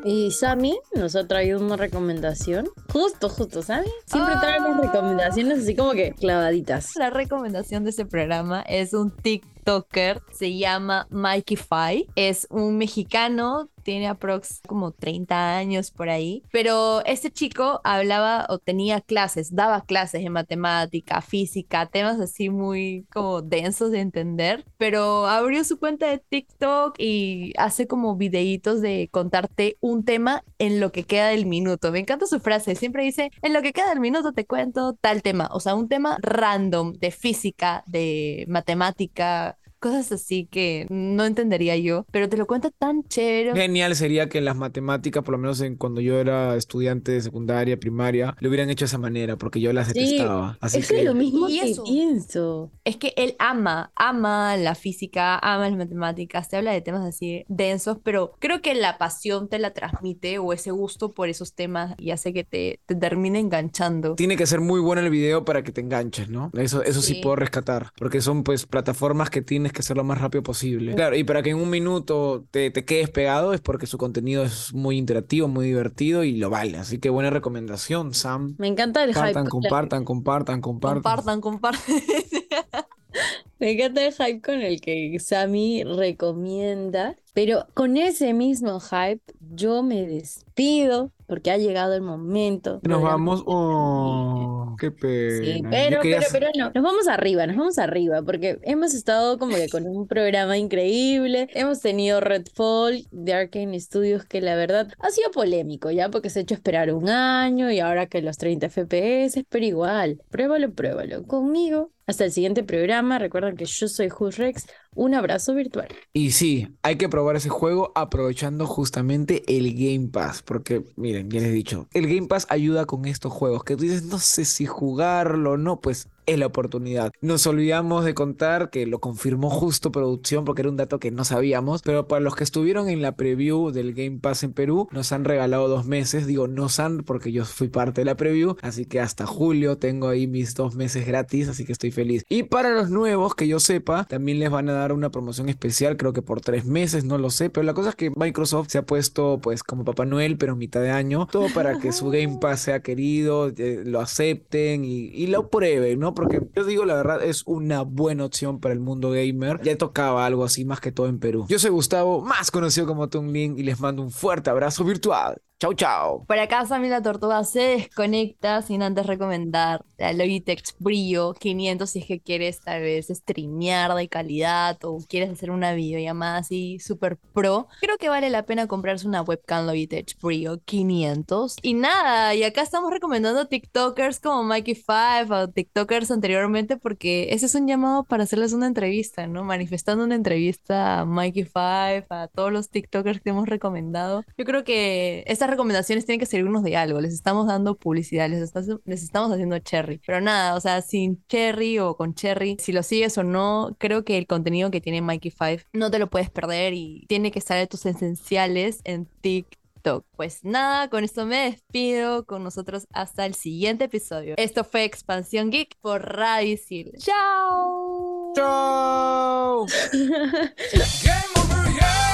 Y 0.06 0.32
Sammy 0.32 0.78
nos 0.94 1.16
ha 1.16 1.26
traído 1.26 1.58
una 1.60 1.76
recomendación. 1.76 2.68
Justo, 2.92 3.30
justo, 3.30 3.62
Sammy. 3.62 3.88
Siempre 4.04 4.34
trae 4.38 4.58
Ah. 4.58 4.68
las 4.68 4.80
recomendaciones 4.80 5.60
así 5.60 5.74
como 5.74 5.92
que 5.92 6.12
clavaditas. 6.12 6.94
La 6.96 7.08
recomendación 7.08 7.84
de 7.84 7.90
ese 7.90 8.04
programa 8.04 8.60
es 8.68 8.92
un 8.92 9.10
TikToker, 9.10 10.20
se 10.30 10.58
llama 10.58 11.06
Mikey 11.08 11.56
Fai, 11.56 12.06
es 12.16 12.46
un 12.50 12.76
mexicano, 12.76 13.70
tiene 13.85 14.09
aprox 14.09 14.61
como 14.66 14.90
30 14.90 15.57
años 15.57 15.90
por 15.90 16.09
ahí, 16.09 16.42
pero 16.51 17.05
este 17.05 17.31
chico 17.31 17.81
hablaba 17.85 18.47
o 18.49 18.59
tenía 18.59 19.01
clases, 19.01 19.55
daba 19.55 19.83
clases 19.83 20.23
de 20.23 20.31
matemática, 20.31 21.20
física, 21.20 21.87
temas 21.87 22.18
así 22.20 22.51
muy 22.51 23.07
como 23.12 23.42
densos 23.42 23.90
de 23.90 24.01
entender, 24.01 24.64
pero 24.79 25.27
abrió 25.27 25.62
su 25.64 25.79
cuenta 25.79 26.09
de 26.09 26.18
TikTok 26.18 26.97
y 26.99 27.53
hace 27.57 27.87
como 27.87 28.16
videitos 28.16 28.81
de 28.81 29.09
contarte 29.12 29.77
un 29.81 30.05
tema 30.05 30.42
en 30.59 30.81
lo 30.81 30.90
que 30.92 31.05
queda 31.05 31.29
del 31.29 31.47
minuto. 31.47 31.92
Me 31.92 32.01
encanta 32.01 32.27
su 32.27 32.40
frase, 32.40 32.75
siempre 32.75 33.05
dice, 33.05 33.31
en 33.42 33.53
lo 33.53 33.62
que 33.62 33.73
queda 33.73 33.90
del 33.90 34.01
minuto 34.01 34.33
te 34.33 34.47
cuento 34.47 34.94
tal 34.94 35.23
tema, 35.23 35.49
o 35.53 35.61
sea, 35.61 35.75
un 35.75 35.88
tema 35.88 36.18
random 36.23 36.94
de 36.94 37.11
física, 37.11 37.85
de 37.87 38.47
matemática, 38.49 39.59
cosas 39.85 40.11
así 40.12 40.47
que 40.51 40.87
no 40.90 41.25
entendería 41.25 41.77
yo, 41.77 42.05
pero 42.11 42.29
te 42.29 42.37
lo 42.37 42.47
cuenta 42.47 42.70
tan 42.70 43.03
chévere. 43.05 43.53
Genial 43.55 43.94
sería 43.94 44.29
que 44.29 44.38
en 44.38 44.44
las 44.47 44.57
matemáticas, 44.57 45.23
por 45.23 45.33
lo 45.33 45.38
menos 45.38 45.61
en, 45.61 45.77
cuando 45.77 46.01
yo 46.01 46.18
era 46.18 46.57
estudiante 46.57 47.12
de 47.12 47.20
secundaria, 47.20 47.79
primaria, 47.79 48.35
lo 48.40 48.49
hubieran 48.49 48.70
hecho 48.70 48.85
de 48.85 48.87
esa 48.87 48.99
manera, 48.99 49.37
porque 49.37 49.61
yo 49.61 49.73
las 49.73 49.88
Sí, 49.88 49.92
detestaba. 49.92 50.57
Así 50.61 50.79
Eso 50.81 50.88
que 50.94 51.01
es 51.01 51.05
lo 51.05 51.14
mismo 51.14 51.49
Y 51.49 51.61
que 51.61 51.70
eso. 51.73 51.85
pienso. 51.85 52.73
Es 52.85 52.97
que 52.97 53.12
él 53.16 53.37
ama, 53.38 53.92
ama 53.94 54.57
la 54.57 54.75
física, 54.75 55.38
ama 55.38 55.68
las 55.68 55.77
matemáticas, 55.79 56.49
te 56.49 56.57
habla 56.57 56.73
de 56.73 56.81
temas 56.81 57.05
así 57.07 57.44
densos, 57.49 57.99
pero 58.03 58.33
creo 58.40 58.61
que 58.62 58.75
la 58.75 58.99
pasión 58.99 59.49
te 59.49 59.59
la 59.59 59.73
transmite 59.73 60.38
o 60.38 60.53
ese 60.53 60.70
gusto 60.70 61.12
por 61.12 61.29
esos 61.29 61.55
temas 61.55 61.94
y 61.99 62.11
hace 62.11 62.33
que 62.33 62.44
te, 62.44 62.81
te 62.87 62.94
termine 62.97 63.38
enganchando. 63.40 64.14
tiene 64.14 64.37
que 64.37 64.47
ser 64.47 64.61
muy 64.61 64.81
bueno 64.81 65.03
el 65.03 65.11
video 65.11 65.44
para 65.44 65.62
que 65.62 65.73
te 65.73 65.81
enganches, 65.81 66.29
¿no? 66.29 66.51
Eso, 66.55 66.83
eso 66.83 67.03
sí. 67.03 67.14
Sí. 67.14 67.20
puedo 67.20 67.37
rescatar, 67.37 67.90
porque 67.97 68.20
son 68.20 68.42
pues 68.44 68.66
plataformas 68.66 69.31
que 69.31 69.42
tienes 69.42 69.73
que 69.74 69.80
hacer 69.80 69.96
lo 69.96 70.04
más 70.04 70.20
rápido 70.20 70.42
posible. 70.42 70.94
Claro, 70.94 71.16
y 71.16 71.24
para 71.24 71.42
que 71.42 71.50
en 71.50 71.56
un 71.58 71.68
minuto 71.70 72.46
te, 72.50 72.70
te 72.70 72.84
quedes 72.84 73.10
pegado 73.10 73.52
es 73.52 73.60
porque 73.60 73.87
su 73.87 73.98
contenido 73.98 74.44
es 74.44 74.72
muy 74.72 74.96
interactivo, 74.96 75.48
muy 75.48 75.66
divertido 75.66 76.24
y 76.24 76.37
lo 76.37 76.48
vale. 76.50 76.78
Así 76.78 76.98
que 76.98 77.10
buena 77.10 77.30
recomendación, 77.30 78.14
Sam. 78.14 78.54
Me 78.58 78.68
encanta 78.68 79.04
el 79.04 79.10
hype. 79.10 79.20
Compartan, 79.20 79.44
la- 79.44 79.50
compartan, 79.50 80.04
compartan, 80.04 80.60
compartan. 80.62 81.02
Compartan, 81.02 81.40
compartan. 81.40 81.94
Me 83.58 83.72
encanta 83.72 84.04
el 84.06 84.12
hype 84.12 84.40
con 84.42 84.60
el 84.60 84.80
que 84.80 85.16
Sammy 85.20 85.84
recomienda. 85.84 87.16
Pero 87.35 87.66
con 87.75 87.97
ese 87.97 88.33
mismo 88.33 88.81
hype, 88.81 89.20
yo 89.40 89.83
me 89.83 90.07
despido 90.07 91.12
porque 91.27 91.51
ha 91.51 91.57
llegado 91.57 91.94
el 91.94 92.03
momento. 92.03 92.81
Nos 92.83 93.03
vamos. 93.03 93.42
Oh, 93.47 94.77
qué 94.79 94.90
pena. 94.90 95.44
Sí, 95.44 95.62
pero, 95.68 96.01
quería 96.01 96.18
pero, 96.18 96.31
pero 96.33 96.47
no, 96.57 96.70
nos 96.75 96.85
vamos 96.85 97.09
arriba, 97.09 97.47
nos 97.47 97.57
vamos 97.57 97.79
arriba, 97.79 98.23
porque 98.23 98.59
hemos 98.62 98.94
estado 98.94 99.38
como 99.38 99.57
que 99.57 99.68
con 99.68 99.87
un 99.87 100.07
programa 100.07 100.59
increíble, 100.59 101.49
hemos 101.55 101.81
tenido 101.81 102.20
Redfall 102.20 103.07
de 103.11 103.35
Arkane 103.35 103.81
Studios, 103.81 104.25
que 104.25 104.40
la 104.40 104.55
verdad 104.55 104.88
ha 104.99 105.11
sido 105.11 105.31
polémico, 105.31 105.90
ya, 105.90 106.11
porque 106.11 106.31
se 106.31 106.40
ha 106.40 106.42
hecho 106.42 106.55
esperar 106.55 106.92
un 106.92 107.09
año 107.09 107.70
y 107.70 107.81
ahora 107.81 108.07
que 108.07 108.23
los 108.23 108.37
30 108.38 108.68
FPS, 108.68 109.44
pero 109.49 109.64
igual, 109.64 110.20
pruébalo, 110.31 110.73
pruébalo 110.73 111.25
conmigo. 111.25 111.90
Hasta 112.07 112.27
el 112.27 112.33
siguiente 112.33 112.62
programa, 112.62 113.18
recuerden 113.18 113.57
que 113.57 113.64
yo 113.64 113.88
soy 113.88 114.11
Rex, 114.11 114.66
un 114.94 115.14
abrazo 115.14 115.55
virtual. 115.55 115.88
Y 116.12 116.33
sí, 116.33 116.68
hay 116.83 116.97
que 116.97 117.09
probar 117.09 117.23
ese 117.32 117.48
juego 117.48 117.92
aprovechando 117.94 118.66
justamente 118.66 119.42
el 119.46 119.74
Game 119.74 120.08
Pass, 120.08 120.42
porque 120.42 120.84
miren, 120.96 121.30
ya 121.30 121.40
les 121.40 121.50
he 121.50 121.52
dicho, 121.52 121.88
el 121.92 122.06
Game 122.06 122.28
Pass 122.28 122.46
ayuda 122.50 122.87
con 122.87 123.04
estos 123.06 123.32
juegos 123.32 123.64
que 123.64 123.76
tú 123.76 123.82
dices, 123.82 124.04
no 124.04 124.18
sé 124.18 124.44
si 124.44 124.66
jugarlo 124.66 125.52
o 125.52 125.56
no, 125.56 125.80
pues 125.80 126.08
es 126.26 126.38
la 126.38 126.46
oportunidad. 126.46 127.12
Nos 127.20 127.46
olvidamos 127.46 128.04
de 128.04 128.14
contar 128.14 128.70
que 128.70 128.87
lo 128.87 129.00
confirmó 129.00 129.50
justo 129.50 129.92
producción 129.92 130.44
porque 130.44 130.62
era 130.62 130.70
un 130.70 130.76
dato 130.76 130.98
que 130.98 131.10
no 131.10 131.24
sabíamos, 131.24 131.82
pero 131.82 132.08
para 132.08 132.20
los 132.20 132.37
que 132.37 132.44
estuvieron 132.44 132.88
en 132.88 133.02
la 133.02 133.16
preview 133.16 133.70
del 133.70 133.94
Game 133.94 134.18
Pass 134.20 134.42
en 134.42 134.52
Perú, 134.52 134.88
nos 134.92 135.12
han 135.12 135.24
regalado 135.24 135.68
dos 135.68 135.87
meses, 135.87 136.26
digo 136.26 136.48
nos 136.48 136.80
han 136.80 136.98
porque 136.98 137.32
yo 137.32 137.44
fui 137.44 137.68
parte 137.68 138.00
de 138.00 138.04
la 138.06 138.16
preview, 138.16 138.56
así 138.62 138.87
que 138.87 139.00
hasta 139.00 139.26
julio 139.26 139.78
tengo 139.78 140.08
ahí 140.08 140.26
mis 140.26 140.54
dos 140.54 140.74
meses 140.74 141.06
gratis, 141.06 141.48
así 141.48 141.64
que 141.64 141.72
estoy 141.72 141.90
feliz. 141.90 142.24
Y 142.28 142.44
para 142.44 142.70
los 142.70 142.90
nuevos, 142.90 143.34
que 143.34 143.48
yo 143.48 143.60
sepa, 143.60 144.04
también 144.04 144.38
les 144.38 144.50
van 144.50 144.68
a 144.68 144.72
dar 144.72 144.92
una 144.92 145.10
promoción 145.10 145.48
especial, 145.48 145.96
creo 145.96 146.12
que 146.12 146.22
por 146.22 146.40
tres 146.40 146.64
meses, 146.64 147.04
no 147.04 147.18
lo 147.18 147.30
sé, 147.30 147.50
pero 147.50 147.64
la 147.64 147.74
cosa 147.74 147.90
es 147.90 147.96
que 147.96 148.10
Microsoft 148.14 148.68
se 148.70 148.78
ha 148.78 148.87
puesto 148.87 149.40
pues 149.42 149.62
como 149.62 149.84
Papá 149.84 150.04
Noel, 150.04 150.38
pero 150.38 150.56
mitad 150.56 150.80
de 150.80 150.90
año, 150.90 151.28
todo 151.30 151.48
para 151.52 151.78
que 151.78 151.92
su 151.92 152.08
Game 152.10 152.38
Pass 152.40 152.60
sea 152.60 152.80
querido, 152.80 153.48
eh, 153.56 153.82
lo 153.84 154.00
acepten 154.00 154.84
y, 154.84 155.06
y 155.08 155.26
lo 155.26 155.48
prueben, 155.50 155.98
¿no? 156.00 156.13
Porque 156.14 156.40
yo 156.55 156.64
digo 156.64 156.85
la 156.85 156.94
verdad, 156.94 157.22
es 157.22 157.42
una 157.46 157.83
buena 157.83 158.24
opción 158.24 158.61
para 158.61 158.72
el 158.72 158.81
mundo 158.81 159.11
gamer. 159.11 159.61
Ya 159.62 159.77
tocaba 159.77 160.24
algo 160.27 160.44
así 160.44 160.64
más 160.64 160.81
que 160.81 160.92
todo 160.92 161.09
en 161.09 161.18
Perú. 161.18 161.46
Yo 161.48 161.59
soy 161.59 161.70
Gustavo, 161.70 162.20
más 162.20 162.50
conocido 162.50 162.87
como 162.87 163.09
Tung 163.09 163.31
Lin, 163.31 163.59
y 163.59 163.62
les 163.62 163.81
mando 163.81 164.03
un 164.03 164.11
fuerte 164.11 164.50
abrazo 164.50 164.85
virtual. 164.85 165.40
Chau, 165.64 165.72
chau. 165.72 166.27
Por 166.27 166.38
acá 166.38 166.66
Sammy 166.66 166.90
la 166.90 167.00
Tortuga 167.00 167.42
se 167.42 167.61
desconecta 167.61 168.61
sin 168.61 168.83
antes 168.83 169.07
recomendar 169.07 169.83
la 169.96 170.12
Logitech 170.12 170.74
Brio 170.79 171.33
500 171.33 171.88
si 171.88 172.00
es 172.00 172.05
que 172.05 172.20
quieres 172.20 172.61
tal 172.61 172.83
vez 172.83 173.09
streamear 173.09 173.94
de 173.94 174.07
calidad 174.09 174.77
o 174.85 174.98
quieres 175.09 175.31
hacer 175.31 175.50
una 175.50 175.72
videollamada 175.72 176.37
así 176.37 176.79
super 176.81 177.16
pro. 177.16 177.68
Creo 177.81 177.96
que 177.96 178.11
vale 178.11 178.29
la 178.29 178.44
pena 178.44 178.66
comprarse 178.66 179.09
una 179.09 179.22
webcam 179.22 179.64
Logitech 179.64 180.20
Brio 180.20 180.61
500. 180.62 181.57
Y 181.62 181.72
nada, 181.72 182.35
y 182.35 182.42
acá 182.42 182.61
estamos 182.61 182.90
recomendando 182.90 183.46
TikTokers 183.46 184.20
como 184.20 184.42
Mikey 184.42 184.74
Five 184.74 185.35
o 185.35 185.48
TikTokers 185.48 186.11
anteriormente 186.11 186.77
porque 186.77 187.29
ese 187.31 187.46
es 187.46 187.55
un 187.55 187.66
llamado 187.66 188.05
para 188.05 188.24
hacerles 188.24 188.53
una 188.53 188.66
entrevista, 188.66 189.27
¿no? 189.27 189.44
Manifestando 189.44 190.05
una 190.05 190.14
entrevista 190.14 191.00
a 191.00 191.05
Mikey 191.07 191.44
Five, 191.44 192.05
a 192.11 192.29
todos 192.29 192.53
los 192.53 192.68
TikTokers 192.68 193.22
que 193.22 193.31
hemos 193.31 193.48
recomendado. 193.48 194.24
Yo 194.37 194.44
creo 194.44 194.62
que 194.62 195.24
estas 195.27 195.53
recomendaciones 195.54 196.04
tienen 196.04 196.20
que 196.20 196.26
servirnos 196.26 196.62
de 196.62 196.76
algo. 196.76 197.00
Les 197.00 197.14
estamos 197.14 197.46
dando 197.46 197.76
publicidad, 197.76 198.28
les, 198.28 199.02
estamos 199.02 199.32
haciendo 199.32 199.58
cherry. 199.58 200.00
Pero 200.06 200.20
nada, 200.20 200.56
o 200.56 200.60
sea, 200.60 200.82
sin 200.82 201.24
cherry 201.26 201.78
o 201.78 201.96
con 201.96 202.14
cherry, 202.14 202.56
si 202.60 202.72
lo 202.72 202.82
sigues 202.82 203.16
o 203.18 203.24
no, 203.24 203.76
creo 203.78 204.04
que 204.04 204.18
el 204.18 204.26
contenido 204.26 204.70
que 204.70 204.80
tiene 204.80 205.00
Mikey 205.00 205.30
Five 205.30 205.66
no 205.72 205.90
te 205.90 205.98
lo 205.98 206.10
puedes 206.10 206.30
perder 206.30 206.74
y 206.74 207.06
tiene 207.08 207.30
que 207.30 207.38
estar 207.38 207.58
de 207.58 207.66
tus 207.66 207.86
esenciales 207.86 208.80
en 208.84 209.06
TikTok. 209.20 210.04
Pues 210.16 210.44
nada, 210.44 210.88
con 210.88 211.04
esto 211.04 211.26
me 211.26 211.50
despido 211.50 212.24
con 212.24 212.42
nosotros 212.42 212.86
hasta 212.92 213.26
el 213.26 213.34
siguiente 213.34 213.84
episodio. 213.84 214.34
Esto 214.38 214.64
fue 214.64 214.84
Expansión 214.84 215.50
Geek 215.50 215.76
por 215.80 216.02
Radio 216.02 216.54
Isil. 216.54 216.92
¡Chao! 216.98 218.32
Chau. 218.34 219.66